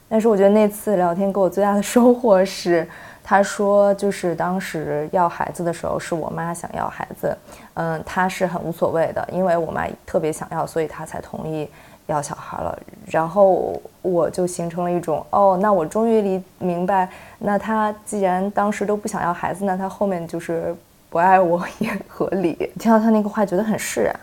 [0.09, 2.85] 但是我觉得那次聊天给我最大的收获是，
[3.23, 7.37] 他说，就是当时要孩子的时候，是我妈想要孩子，
[7.75, 11.69] 嗯，他是很无所谓的，因为我妈特别想要，所以他才同意
[12.07, 12.77] 要小孩了。
[13.05, 20.75] 然后我就形成了一种，哦，那我终于理明白，那他既然当时都不想要孩子，那他后面就是
[21.09, 22.53] 不爱我 也合理。
[22.79, 24.19] 听到他那个话，觉得很释然。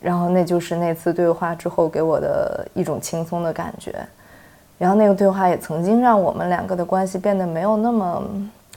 [0.00, 3.92] 然后那就是那次对话之后给我的一种轻松的感觉。
[4.78, 8.22] 然后那个对话也曾经让我们两个的关系变得没有那么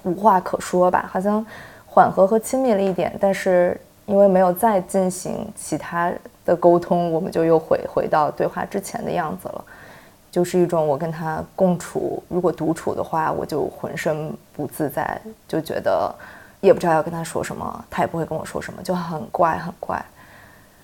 [0.02, 1.46] 无话可说吧，好像
[1.86, 3.16] 缓和和亲密了一点。
[3.20, 6.12] 但是因为没有再进行其他
[6.46, 9.64] 的沟通，我们就又回回到对话之前的样子了，
[10.32, 16.14] 就是一种我跟他共处，如果独处的话，我就浑身不自在，就觉得
[16.60, 20.04] 也不知道要跟他说什么，他也不会跟我说什么，就很怪很怪。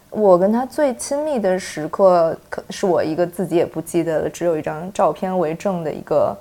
[0.09, 6.37] 我跟他最亲密的时刻，可是我一个自己也不记得了，只有一张照片为证的一个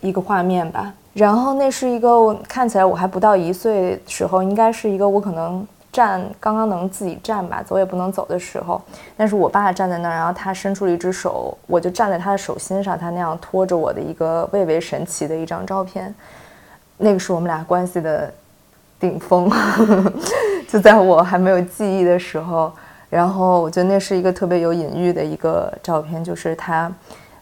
[0.00, 0.92] 一个画面吧。
[1.12, 8.80] 然后那是一个看起来我还不到一岁时候，应该是一个我可能站刚刚能自己站吧，走也不能走的时候。
[9.16, 16.14] 但是我爸站在那儿，然后他伸出了一只手，我就站在他的手心上，他那样托着我的一个蔚为神奇的一张照片。
[16.96, 18.32] 那个是我们俩关系的
[18.98, 19.50] 顶峰，
[20.68, 22.72] 就在我还没有记忆的时候。
[23.08, 26.88] 然后我觉得那是一个特别有隐喻的一个照片，就是他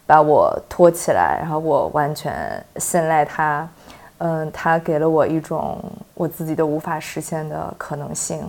[0.07, 2.33] 把我托起来，然后我完全
[2.77, 3.67] 信赖他，
[4.19, 5.77] 嗯，他给了我一种
[6.13, 8.41] 我自己都无法实现的可能性，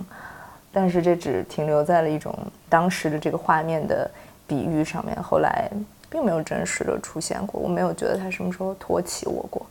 [0.71, 2.33] 但是这只停留在了一种
[2.69, 4.09] 当时的这个画面的
[4.45, 5.69] 比喻上面，后来
[6.09, 9.65] 并没有真实的出现过，我没有觉得他什么时候托起我过，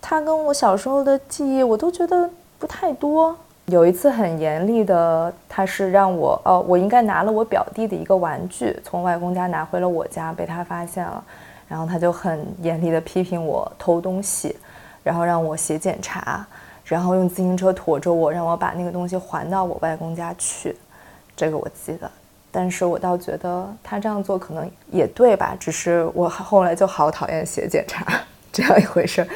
[0.00, 3.36] 他跟我小时候的记忆我都觉得不太多。
[3.66, 11.22] 有一次很严厉的，他是让我哦，我应该拿了我表弟的一个玩具从外公家拿回了我家，被他发现了，
[11.68, 14.56] 然后他就很严厉的批评我偷东西，
[15.02, 16.46] 然后让我写检查，
[16.84, 20.76] 然后用自行车驮着我，让我把那个东西还到我外公家去，
[21.36, 22.10] 这个我记得，
[22.50, 28.04] 但是我倒觉得他这样做可能也对吧，只是我后来就好讨厌写检查
[28.52, 29.26] 这样一回事。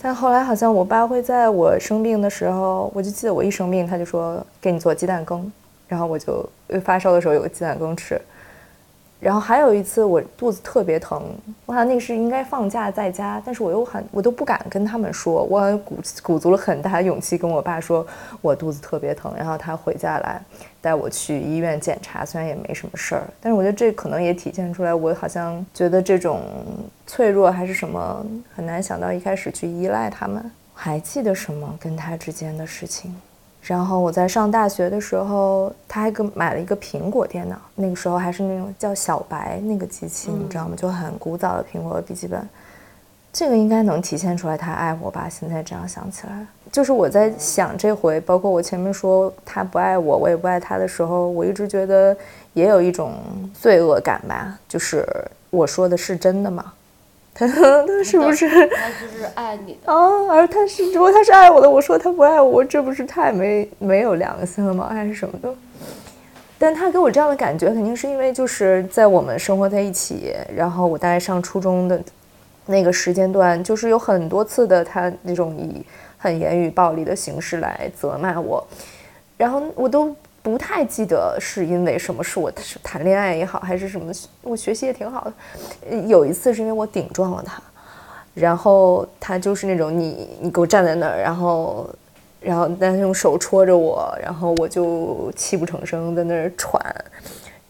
[0.00, 5.50] 但后来好像我爸会在我生病的时候，我就记得我一生病，他就说给你做鸡蛋羹，
[5.88, 6.48] 然后我就
[6.84, 8.20] 发烧的时候有个鸡蛋羹吃。
[9.18, 11.22] 然后还有一次我肚子特别疼，
[11.64, 18.06] 我想那是应该放假在家，但是我又很我都不敢跟他们说，我鼓鼓足了很大勇气跟我爸说
[18.40, 20.40] 我肚子特别疼，然后他回家来
[20.80, 26.42] 带我去医院检查，虽然也没什么事儿，但是我觉得这可能也体现出来我好像觉得这种
[27.06, 28.24] 脆弱还是什么
[28.54, 30.50] 很难想到一开始去依赖他们。
[30.78, 33.16] 还记得什么跟他之间的事情？
[33.66, 40.76] 然后我在上大学的时候，他还给买了一个苹果电脑，那个时候还是那种叫小白那个机器，你知道吗？
[40.76, 42.48] 就很古早的苹果笔记本。
[43.32, 45.28] 这个应该能体现出来他爱我吧？
[45.28, 52.16] 现在这样想起来，就是我在想这回，包括我前面说他不爱我，我也不爱他的时候，我一直觉得
[52.54, 53.14] 也有一种
[53.52, 55.04] 罪恶感吧，就是
[55.50, 56.72] 我说的是真的吗？
[57.38, 58.48] 他他是不是？
[58.48, 60.26] 他就是爱你的啊！
[60.30, 64.88] 而他是如果他是爱我的，我说他不爱我，这不是太没没有良心了吗？
[64.90, 65.54] 还是什么的？
[66.58, 72.02] 但他给我这样的感觉，肯定是因为就是在我们生活在一起，然后我大概上初中的
[72.64, 75.84] 那个时间段，就是有很多次的他那种以
[76.16, 78.66] 很言语暴力的形式来责骂我，
[79.36, 80.16] 然后我都。
[80.46, 82.48] 不太记得是因为什么，是我
[82.80, 85.96] 谈恋爱也好，还是什么，我学习也挺好的。
[86.06, 87.60] 有一次是因为我顶撞了他，
[88.32, 91.90] 然后他就是那种你你给我站在那儿，然后
[92.40, 96.80] 然后他用手戳着我，然后我就泣不成声在那儿喘，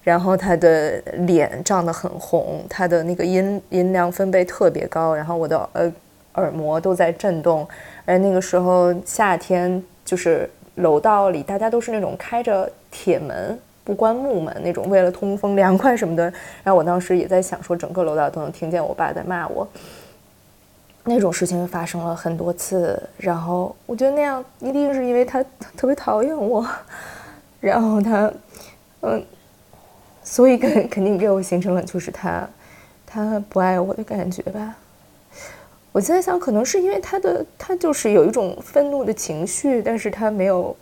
[0.03, 5.91] 然后他的脸涨得很红，他的那个音音量分贝特别高，然后我的呃
[6.35, 7.67] 耳膜都在震动，
[8.05, 10.51] 而那个时候夏天就是。
[10.77, 16.25] 楼道里大家都是那种开着铁门不关木门那种，为了通风凉快什么的。
[16.65, 19.69] 然后我当时也在想，说整个楼道都能听见我爸在骂我。
[21.09, 25.41] 那种事情发生了很多次，然后我觉得那样一定是因为他
[25.77, 26.67] 特别讨厌我，
[27.61, 28.33] 然后他，
[29.03, 29.25] 嗯，
[30.25, 32.49] 所以肯肯定给我形成了就是他，
[33.07, 34.75] 他不爱我的感觉吧。
[35.97, 40.77] 我现在想，可能是因为他的他就是有一种愤怒的情绪，但是他没有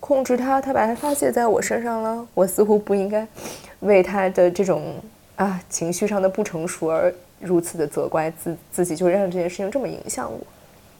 [0.00, 2.28] 控制他，他把它发泄在我身上了。
[2.34, 3.26] 我似乎不应该
[3.80, 4.96] 为他的这种
[5.36, 7.10] 啊情绪上的不成熟而
[7.40, 10.38] 如此的责怪自自己，就让这件事情这么影响我。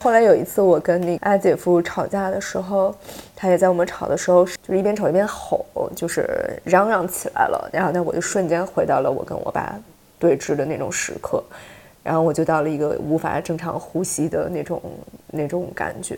[0.02, 2.94] 后来有一次，我跟那阿姐夫吵架的时候，
[3.36, 7.68] 他也在我们吵的时候，就是一边吵一边吼，就是嚷嚷起来了。
[7.74, 9.78] 然后呢，我就瞬间回到了我跟我爸
[10.18, 11.44] 对峙的那种时刻。
[12.08, 14.80] 然后我就到了一个无法正常呼吸的那种
[15.30, 16.16] 那种感觉，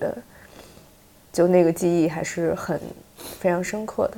[1.33, 2.81] 就那个记忆还是很
[3.17, 4.17] 非常深刻的。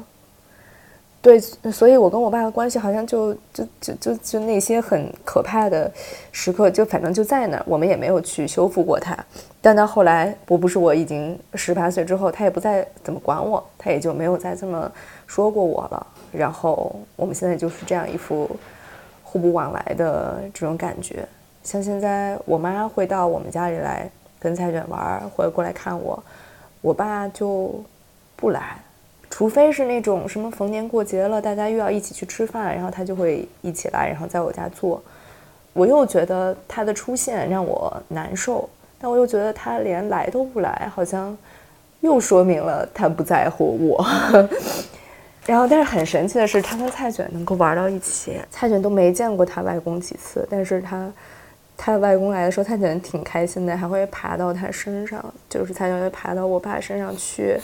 [1.23, 5.91] 对，所以我跟我爸的关系好像就就就就就那些很可怕的
[6.31, 9.17] 时刻，就反正就在那儿，我们也没有去修复过它。
[9.63, 14.93] 但到后来，我不是我已经十八岁之后，他也不再怎么管我，他也就没有再这么
[15.27, 16.07] 说过我了。
[16.33, 18.51] 然后我们现在就是这样一副
[19.23, 21.27] 互不往来的这种感觉。
[21.63, 24.09] 像现在，我妈会到我们家里来
[24.39, 26.23] 跟蔡卷玩，或者过来看我，
[26.81, 27.83] 我爸就
[28.37, 28.77] 不来。
[29.31, 35.03] 除非是那种什么逢年过节了，大家又要一起去吃饭，然后他就会一起来，然后在我家做。
[35.73, 38.69] 我又觉得他的出现让我难受，
[39.01, 41.35] 但我又觉得他连来都不来，好像
[42.01, 44.05] 又说明了他不在乎我。
[45.47, 48.39] 然后，但是很神奇的是，他跟蔡卷能够玩到一起。
[48.51, 51.11] 蔡卷都没见过他外公几次，但是他
[51.77, 57.59] 他外公来的时候，蔡卷挺开心的，还会爬到他身上，就是他就会爬到我爸身上去。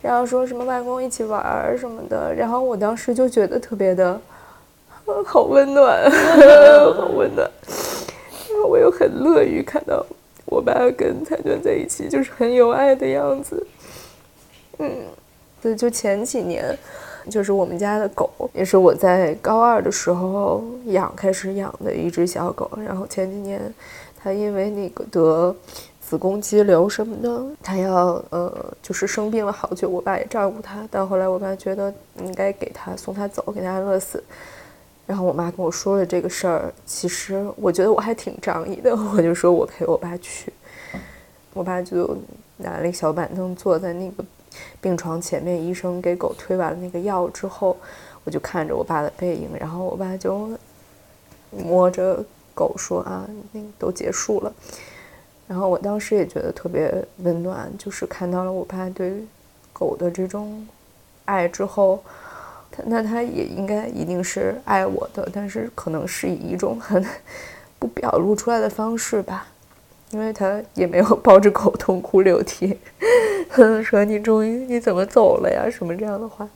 [0.00, 4.20] 然后说什么外公一起玩儿什么的，然后我当时就觉得特别的，
[5.26, 6.04] 好温暖，
[6.94, 7.50] 好温暖。
[8.50, 10.04] 然后我又很乐于看到
[10.44, 13.66] 我爸跟彩娟在一起，就是很有爱的样子。
[14.78, 14.90] 嗯，
[15.62, 16.76] 对，就前几年，
[17.30, 22.70] 就是我们家的狗，也是我在高二的时候养，开始养的一只小狗。
[22.84, 23.60] 然后前几年，
[24.22, 25.54] 它因为那个得。
[26.06, 30.86] 子宫肌瘤什么的，它要呃，就是生病了好久，我爸也照顾它。
[30.90, 34.22] 到后来，我爸觉得应该给它送它走，给它安乐死。
[35.06, 40.52] 然后我妈跟我说了这个事儿，其实我觉得我还挺仗义的，我就说我陪我爸去。
[41.54, 42.14] 我爸就
[42.58, 44.22] 拿了一小板凳，坐在那个
[44.80, 47.76] 病床前面，医生给狗推完了那个药之后，
[48.24, 50.50] 我就看着我爸的背影，然后我爸就
[51.50, 52.24] 摸着
[52.54, 54.52] 狗说啊，那都结束了。
[55.46, 59.24] 然后我当时也觉得特别温暖，就是看到了我爸对
[59.72, 60.66] 狗的这种
[61.26, 62.02] 爱之后，
[62.70, 67.04] 他那他也应该一定是爱我的，但是可能是以一种很
[67.78, 69.46] 不表露出来的方式吧，
[70.14, 72.78] 因为他也没有抱着狗痛哭流涕，
[73.82, 76.48] 说你终于你怎么走了呀什么这样的话，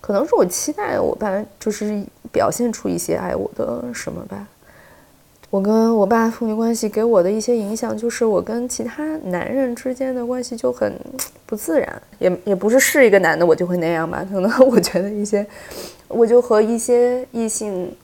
[0.00, 4.48] 可能是我期待我爸就是表现出一些爱我的什么吧。
[5.48, 10.92] 我跟我爸父女关系给我的一些影响，就是我跟其他男人之间的关系就很
[11.46, 14.26] 不自然，也也不是是一个男的我就会那样吧。
[14.28, 15.46] 可能我觉得一些，
[16.08, 17.94] 我就和一些异性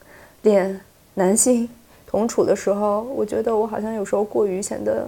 [0.43, 0.79] 恋
[1.15, 1.67] 男性
[2.09, 5.07] 同处的时候，我觉得我好像有时候过于显得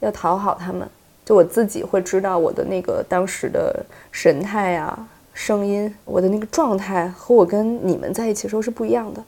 [0.00, 0.86] 要讨好他们，
[1.24, 4.98] 就我自己会知道我的那个当时的神态呀、
[5.32, 9.22] 声音，我的那个状态和我跟你们在一起的时候是不一样的。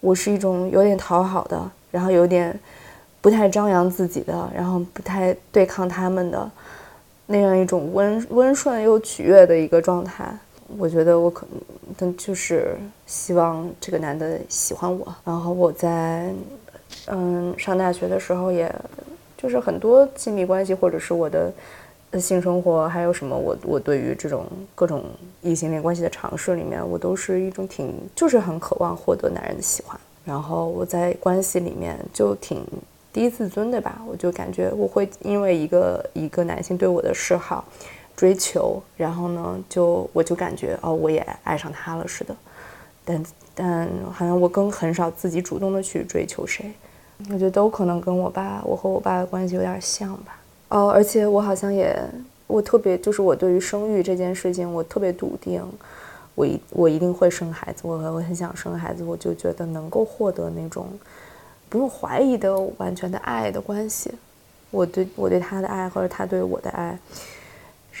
[0.00, 1.70] 我是一种有点讨好的。
[1.92, 2.56] 然后有点
[3.20, 6.48] 不太张扬自己的，然后不太对抗他们的
[7.26, 10.32] 那样一种温温顺又取悦的一个状态。
[10.78, 11.46] 我觉得我可
[11.98, 15.14] 能就是希望这个男的喜欢我。
[15.24, 16.32] 然后我在
[17.06, 18.72] 嗯上大学的时候，也
[19.36, 21.52] 就是很多亲密关系或者是我的
[22.20, 25.04] 性生活，还有什么我我对于这种各种
[25.42, 29.98] 异性恋关系的尝试里面，我都是一种挺就是很渴望获得男人的喜欢。
[30.24, 32.64] 然后我在关系里面就挺
[33.12, 37.64] 低自尊的吧，我就感觉我会因为一个一个男性对我的示好、
[38.20, 42.36] 追求，然后呢，就我就感觉哦，我也爱上他了似的。
[43.02, 46.70] 但但好像我更很少自己主动的去追求谁，
[47.30, 50.38] 我觉得都可能跟我爸，我和我爸的关系有点像吧。
[50.68, 51.98] 哦，而且我好像也，
[52.46, 55.64] 我特别就是我对于生育这件事情，我特别笃定。
[56.34, 60.86] 我一我一定会生孩子，我我很想生孩子，我就觉得能够获得那种
[61.70, 64.12] 不用怀疑的完全的爱的关系，
[64.70, 66.98] 我对我对他的爱或者他对我的爱，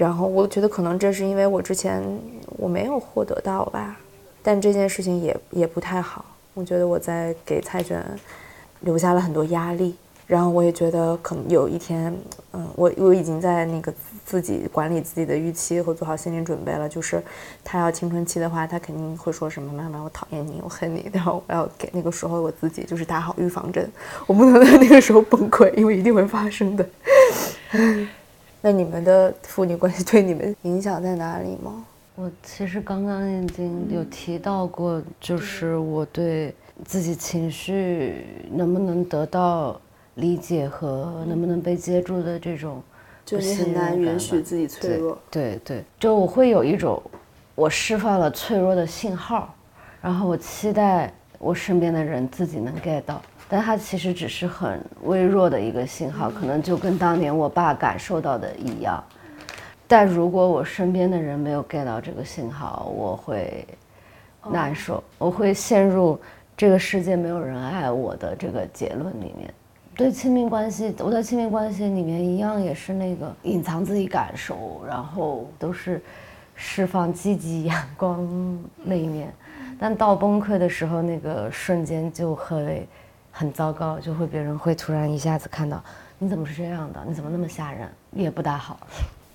[0.00, 2.02] 然后我觉得可能这是因为我之前
[2.56, 3.98] 我没有获得到吧，
[4.42, 6.24] 但这件事情也也不太好，
[6.54, 8.02] 我觉得我在给蔡卷
[8.80, 9.94] 留下了很多压力。
[10.26, 12.16] 然后我也觉得可能有一天，
[12.52, 13.92] 嗯，我我已经在那个
[14.24, 16.88] 自己管理自己的预期和做好心理准备了。
[16.88, 17.22] 就是
[17.62, 21.10] 他要青春期的话，他肯定会说什么“妈妈，我讨厌你，我恨你”。
[21.12, 23.90] 然后我要给那个时候我自己就是打好预防针，
[24.26, 26.86] 我不能在那个时候崩溃，因为一定会发生的。
[28.60, 31.84] 那你们的父女关系对你们影响在哪里吗？
[32.14, 36.54] 我其实刚刚已经有提到过，就是我对
[36.84, 39.80] 自己情绪能不能得到。
[40.16, 42.82] 理解和能不能被接住的这种，
[43.24, 45.16] 就是很难允许自己脆弱。
[45.30, 47.00] 对对，就我会有一种，
[47.54, 49.54] 我释放了脆弱的信号，
[50.02, 53.22] 然后我期待我身边的人自己能 get 到。
[53.50, 59.02] 但它其实只是很微弱的一个信号，可能就跟当年我爸感受到的一样。
[59.88, 63.66] 但如果我身边的人没有 get 到这个信号，我会
[64.48, 66.16] 难受，我会陷入
[66.56, 69.52] 这个世界没有人爱我的这个结论里面。
[69.96, 76.00] 对亲密关系，我在亲密关系里面一样也是那个隐藏自己感受，然后都是
[76.54, 79.34] 释放积极阳光那一面。
[79.76, 82.86] 但到崩溃的时候，那个瞬间就会
[83.30, 85.82] 很糟糕，就会别人会突然一下子看到
[86.18, 88.78] 你怎么是这样的，你怎么那么吓人，也不大好。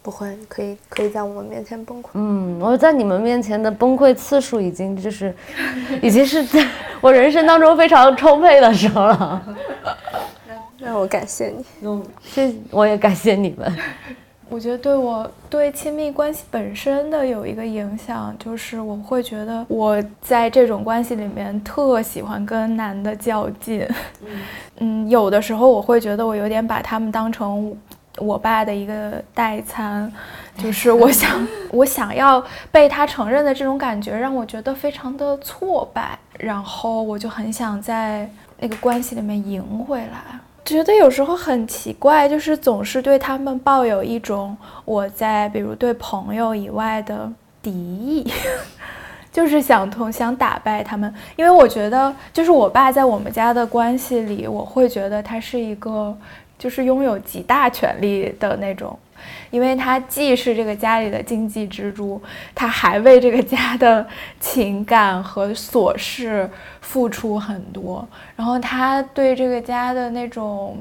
[0.02, 2.10] 不会，可以可以在我们面前崩溃。
[2.14, 5.34] 嗯，我在你们面前的崩溃次数已经就是，
[6.00, 6.64] 已经是在
[7.02, 9.42] 我人生当中非常充沛的时候了。
[10.78, 13.76] 让我感谢你，嗯，谢，我也感谢你们。
[14.50, 23.88] 我觉得对我对亲密关系本身的有一个影响，就是我会觉得我在这种关系里面特喜欢跟男的较劲。
[24.78, 27.76] 嗯，有的时候我会觉得我有点把他们当成
[28.18, 30.10] 我爸的一个代餐，
[30.58, 32.42] 就是我想 我想要
[32.72, 38.30] 被他承认的这种感觉，让我觉得非常的挫败，然后我就很想在
[38.60, 40.40] 那个关系里面赢回来。
[40.66, 48.30] 觉得有时候很奇怪，就是总是对他们抱有一种我在比如对朋友以外的敌意，
[49.32, 51.14] 就是想通想打败他们。
[51.36, 56.18] 因为我觉得，就是我爸在我们家的关系里，我会觉得他是一个
[56.58, 58.98] 就是拥有极大权力的那种。
[59.50, 62.22] 因为他既是这个家里的经济支柱，
[62.54, 64.06] 他还为这个家的
[64.40, 66.50] 情感和琐事
[66.82, 70.78] 付出很多，然后他对这个家的那种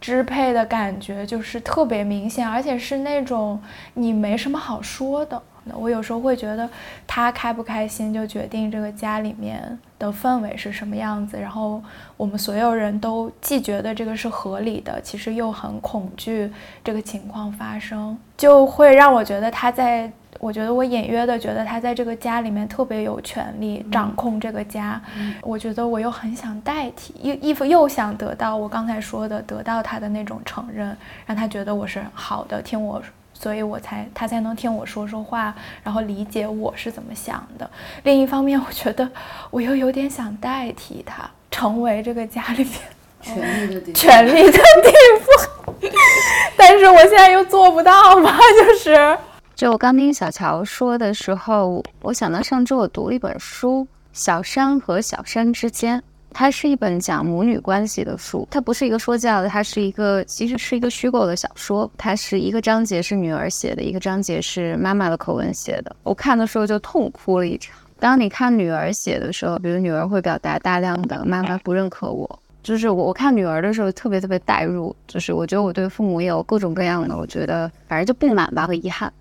[0.00, 3.60] 支配的感觉就是特别明显，而且是那种
[3.94, 5.40] 你没什么好说的。
[5.72, 6.68] 我有时候会觉得，
[7.06, 11.38] 他开不开心就决定这个家里面的氛围是什么样子。
[11.38, 11.82] 然后
[12.16, 16.50] 我们所有人都既觉得这个是合理的，其实又很恐惧
[16.82, 20.10] 这个情况发生，就会让我觉得他在，
[20.40, 25.00] 我觉得我隐约的觉得他在这个家里面特别有权利掌控这个家。
[25.42, 33.00] 我觉得我又很想代替，又又想得到我刚才说的，得到他的那种承认，让他觉得我是好的，听我。
[33.42, 37.68] 所以我才他才能听我说说话，然后理解我是怎么想的。
[38.04, 39.10] 另一方面，我觉得
[39.50, 42.72] 我又有点想代替他，成为这个家里面
[43.20, 45.90] 权力的地权力的地方。
[46.56, 49.18] 但是我现在又做不到嘛，就是，
[49.56, 55.98] 就我刚听小乔说的时候，我想到上周我读了一本书《小山和小山之间》。
[56.34, 61.90] 它是一本讲母女关系的书，它不是一个说教的，它是一个其实是一个虚构的小说。
[61.96, 65.94] 它是一个章节是女儿写的，一个章节是妈妈的口吻写的。
[66.02, 67.76] 我看的时候就痛哭了一场。
[67.98, 79.12] 当你看女儿写的时候，比如女儿会表达大量的妈妈不认可我，就是我我看女儿的时候特别特别代入，就是我觉得我对父母也有各种各样的，我觉得反正就不满吧和遗憾。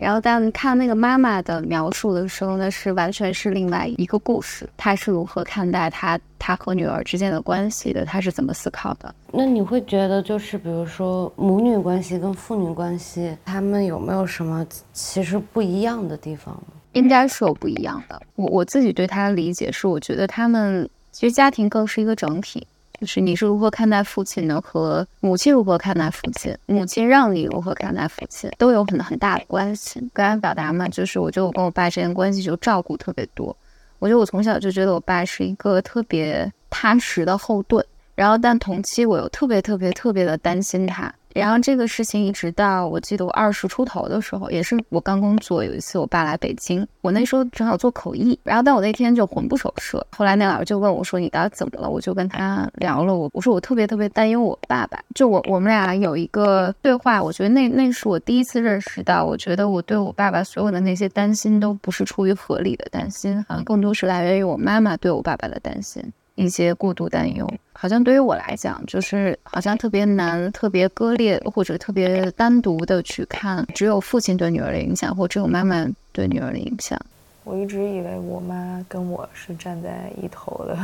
[0.00, 4.66] 然后当看那个妈妈的描述的时候，呢是完全是另外一个故事。
[4.78, 8.02] 她是如何看待她她和女儿之间的关系的？
[8.06, 9.14] 她是怎么思考的？
[9.30, 16.58] 那你会觉得，就是比如说母女关系跟父女关系，他们有没有什么其实不一样的地方？
[16.92, 18.20] 应该是有不一样的。
[18.36, 22.66] 我我自己对他的理解是，我觉得他们其实家庭更是一个整体。
[23.00, 30.06] 就是你是如何看待父亲的，和母亲如何看待父亲，母亲让你如何看待父亲，都有很很大的关系。
[30.12, 33.56] 刚才表达嘛，就是我觉得我跟我爸之间关系就照顾特别多。
[34.00, 37.82] 我觉得我从小就觉得我爸是一个特别踏实的后盾，
[38.14, 41.10] 然后但同期我又特别特别特别的担心他。
[41.34, 50.04] 然后这个事情一直到我记得我二十出头的时候，也是我刚工作，有一次我爸来北京，我那时候正好做口译，然后但我那天就魂不守舍。
[50.10, 54.98] 后来那老师就问我说：“你到底怎么了？”我就跟他聊了，我我说我特别特别担忧我爸爸。
[55.14, 66.02] 就我我们俩有一个对话，我觉得那那是我第一次认识到，我觉得我对我爸爸所有的那些担心都不是出于合理的担心，好像更多是来源于我妈妈对我爸爸的担心。
[66.40, 76.98] 一些过度担忧，好像对于我来讲，就是好像特别难、特别割裂，或者特别单独的去看，只有父亲对女儿的影响，或只有妈妈对女儿的影响。
[77.44, 80.78] 我一直以为我妈跟我是站在一头的，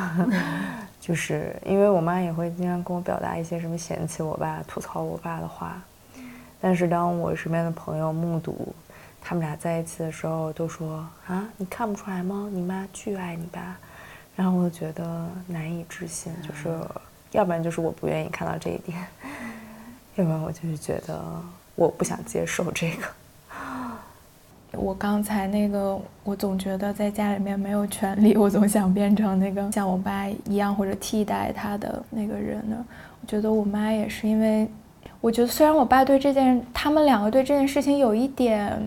[1.00, 5.82] 就是因为我妈也会经常跟我表达一些什么嫌弃我爸、吐槽我爸的话。
[6.60, 8.74] 但是当我身边的朋友目睹
[9.20, 12.48] 他们俩在一起的时候，都说：“啊，你看不出来吗？
[12.52, 13.76] 你妈巨爱你爸。”
[14.36, 16.68] 然后我觉得难以置信，就是
[17.32, 18.96] 要不然就是我不愿意看到这一点，
[20.14, 21.20] 要不然我就是觉得
[21.74, 23.06] 我不想接受这个。
[24.72, 32.84] 我刚才那个，我总觉得在家里面没有权利，我总想变成那个像我爸一样或者替代他的那个人呢。
[33.22, 34.68] 我觉得我妈也是，因为
[35.22, 38.78] 我觉得虽然我爸对这件，他们两个对这件事情有一点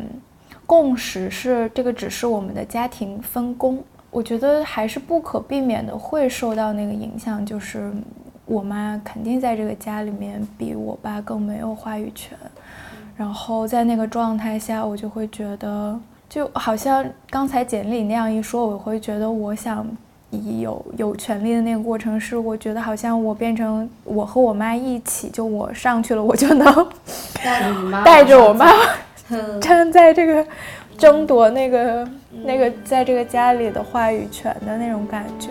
[0.68, 7.92] 共识，是这个只是我们的家庭分工，我觉得还是不可避免的会受到那个影响，就是
[8.46, 12.38] 我妈肯定在这个家里面比我爸更没有话语权。
[13.16, 16.00] 然后在那个状态下，我就会觉得，
[16.30, 19.86] 就好像刚才简历那样一说，我会觉得，我想
[20.32, 26.88] 以有有权利的那个过程是，我觉得好像我变成我和我妈一起，就我上去了，我就能
[28.06, 28.72] 带着我妈
[29.60, 30.46] 站在这个
[31.00, 32.06] 争夺那个
[32.44, 35.48] 那个在这个家里的话语权的那种感觉。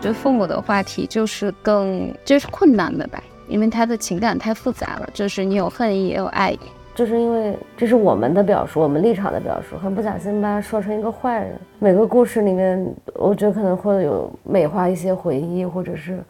[0.00, 6.60] 觉得父母的话题就是更就是困难的吧，因为他的情感太复杂了，就是你有恨意也有爱意，
[6.94, 11.54] 就是因为这是我们的表述，我们立场的表述，很不小心把他说成一个坏人。
[11.78, 16.22] 每个故事里面，我觉得可能会有美化一些回忆，或者是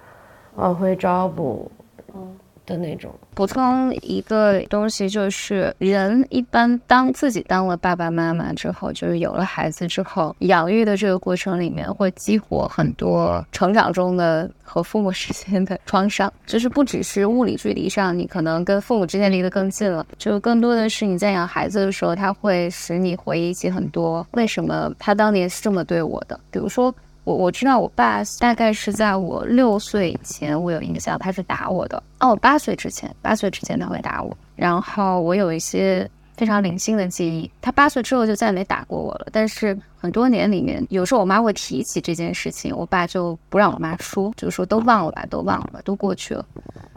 [0.54, 1.70] 往回找补，
[2.14, 2.36] 嗯。
[2.66, 26.94] 的那种补充一个东西，就是人一般当自己当了爸爸妈妈之后，就是有了孩子之后，养育的这个过程里面会激活很多成长中的和父母之间的创伤，就是不只是物理距离上，你可能跟父母之间离得更近了，就更多的是你在养孩子的时候，他会使你回忆起很多为什么他当年是这么对我的，比如说。
[27.24, 32.02] 我我知道我爸大概是在我六岁以前，我有印象他是打我的。
[32.20, 34.36] 哦，八岁之前，八岁之前他会打我。
[34.54, 39.26] 然后我有一些非常零星的记忆，他八岁之后就再没打过我了。
[39.32, 46.44] 但是很多年里面，有时候我妈会提起这件事情，我爸就不让我妈说，就说都忘了吧，都忘了吧，都过去了。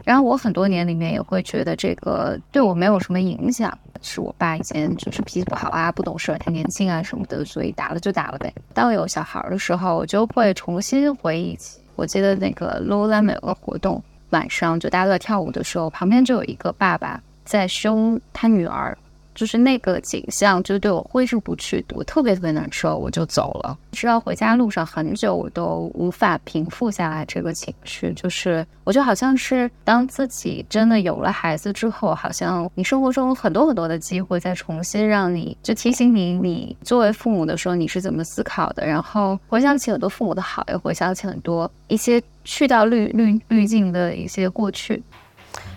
[0.04, 3.76] 然后我很多年里面也会觉得这个对我没有什么影响。
[4.02, 8.52] 是我爸以前就是脾气不好啊，不懂事，太年轻啊什么的，所以打了就打了呗。
[8.72, 18.96] 当有小孩的时候，我就会重新回忆起，我记得那个 Lowland 有个活动，晚上就大家都在跳舞的时候，旁边就有一个爸爸在凶他女儿。
[19.38, 23.78] 就是那个景象，就对我挥之不去，我特别特别难受，我就走了。
[23.92, 28.12] 直到回家路上很久，我都无法平复下来这个情绪。
[28.14, 45.00] 就是我就好像是当自己真的有了孩子之后，好像你生活中很多很多的机会再重新让你就提醒你，你作为父母的时候你是怎么思考的，然后回想起很多父母的好，也回想起很多一些去掉滤滤滤镜的一些过去。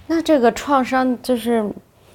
[0.08, 1.72] 那这个创伤就是。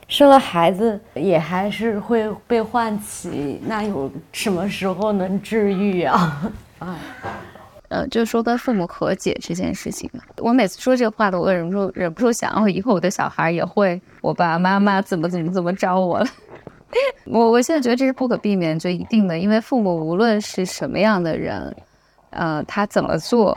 [0.09, 6.53] 生了孩子也还是会被唤起，那有什么时候能治愈啊？
[6.79, 6.97] 啊，
[7.89, 10.09] 呃，就说跟父母和解这件事情。
[10.39, 16.27] 我每次说这个话的，我忍不住忍不住想，哦，以后我的小孩也会，我爸爸妈妈怎么怎么怎么着我了。
[17.27, 21.75] 我我现在觉得这是不可避免，就一定的，因为父母无论是什么样的人，
[22.31, 23.57] 呃，他怎么做。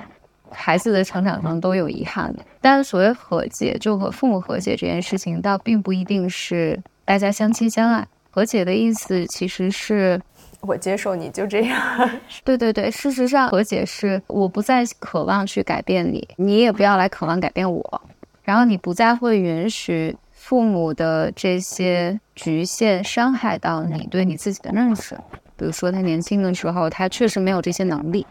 [0.51, 8.07] 孩子的成长中都有遗憾的，但所谓和解，就和父母和解这件事情，倒并不一定是大家相亲相爱。
[8.31, 10.21] 和解的意思其实是
[10.61, 12.09] 我接受你就这样。
[12.45, 18.01] 对对对，事实上和解是我不再渴望去改变你，你也不要来渴望改变我，
[18.43, 25.17] 然后你不再会允许父母的这些局限伤害到你对你自己的认识。
[25.57, 28.25] 比如说他年轻的时候，他确实没有这些能力。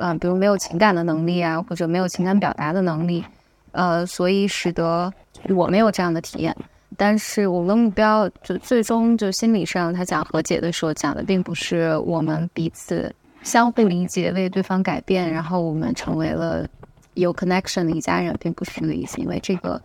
[0.00, 3.24] 嗯，比如没有情感的能力啊，或者没有情感表达的能力，
[3.72, 5.12] 呃，所以使得
[5.48, 6.56] 我没有这样的体验。
[6.96, 16.66] 但是我们的目标就最终就心理上，他讲和解的时候讲的并不是我们彼此相互理解，为对方改变，然后我们成为了
[17.14, 19.80] 有 connection 的一家人，并不是这个意思，因为这个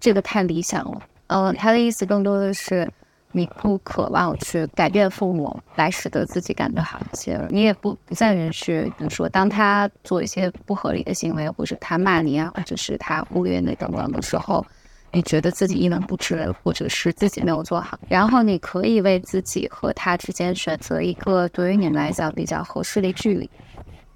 [0.00, 1.02] 这个太理想了。
[1.26, 2.88] 嗯，他的意思更多的是。
[3.36, 14.64] 你不渴望去改变父母来使得自己感觉好一些，你也不不再允许，比如说当他做一些不合理的行为，或者他骂你啊，或者是他忽略你等等的时候，
[15.12, 23.50] 你觉得自己一文不值，或者是自己没有做好，然后你可以为自己和他之间选择一个对于你们来讲比较合适的距离。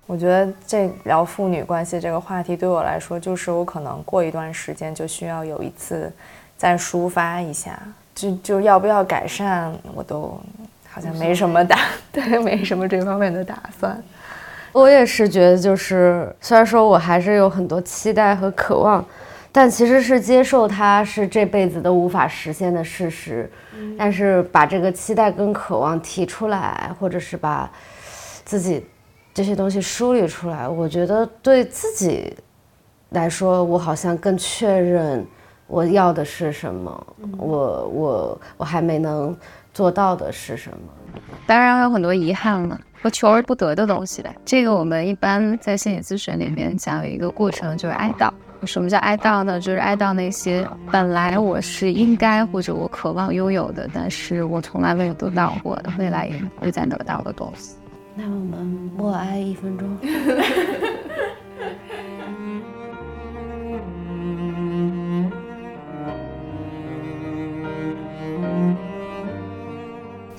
[0.06, 6.10] 我觉得这聊父女关系这个话题对我来说，就是我可能过一段时间就需要有一次
[6.56, 7.78] 再抒发一下。
[8.20, 10.38] 就就要不要改善，我都
[10.90, 11.78] 好像没什么打，
[12.12, 13.98] 对，没什么这方面的打算。
[14.72, 19.02] 我也是觉得，就是虽然说我还是有很多期待和渴望，
[19.50, 23.50] 但其实是接受它是这辈子都无法实现的事实，
[23.96, 27.70] 但是把这个期待跟渴望提出来，或者是把
[28.44, 28.84] 自己
[29.32, 32.36] 这些东西梳理出来，我觉得对自己
[33.10, 35.26] 来说，我好像更确认
[35.70, 37.06] 我要的是什么，
[37.38, 39.34] 我我我还没能
[39.72, 40.78] 做到的是什么。
[41.46, 44.34] 当然有很多遗憾了和求而不得的东西呗。
[44.44, 48.30] 这个我们一般在心理咨询里面讲有一个过程，就是哀悼。
[48.66, 49.58] 什么叫哀悼呢？
[49.58, 57.76] 就是哀悼那些本来我是应该或者我渴望拥有的，但是我从来没有得到过的，未来也不会再得到的东西。
[58.14, 59.96] 那我们默哀一分钟。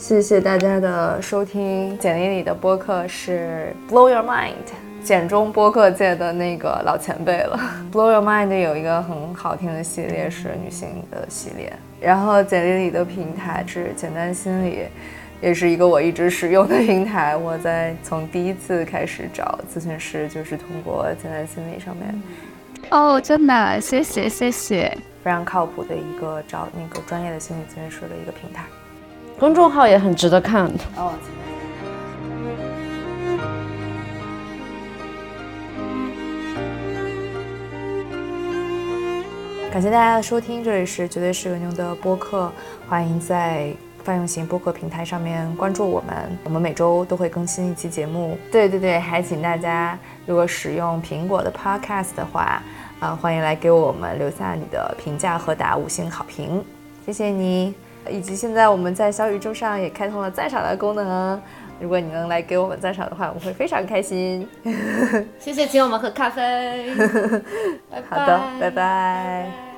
[0.02, 4.56] 谢谢大家的收听，简历里的播客是 Blow Your Mind。
[5.04, 7.60] 简中播客界的那个老前辈了。
[7.94, 14.88] Blow Your Mind 有一个很好听的系列是女性的系列，然后简历里的平台是简单心理，
[15.40, 17.38] 也是一个我一直使用的平台。
[17.38, 22.24] 我在从第一次开始找咨询师，就是通过简单心理上面。
[22.90, 28.64] 哦，真的，谢谢谢谢，非常靠谱的一个找那个专业的心理咨询师的一个平台。
[29.42, 30.72] 公众号也很值得看。
[30.96, 31.12] 哦。
[39.72, 42.54] 感谢大家的收听，这里是绝对是个牛的播客，
[42.88, 43.74] 欢迎在
[44.04, 48.38] 泛用型播客平台上面关注我们，我们每周都会更新一期节目。
[48.52, 52.62] 对对对，还请大家如果使用苹果的 Podcast 的话，
[53.00, 56.64] 啊，欢迎来给我们留下你的评价和打五星好评，
[57.04, 57.74] 谢谢你。
[58.10, 61.42] 以及现在我们在小宇宙上也开通了赞赏的功能。
[61.80, 64.48] 如果你能来给我们赞赏的话，我们会非常开心。
[65.40, 66.94] 谢谢，请我们喝咖啡。
[68.08, 69.71] 好的，拜拜。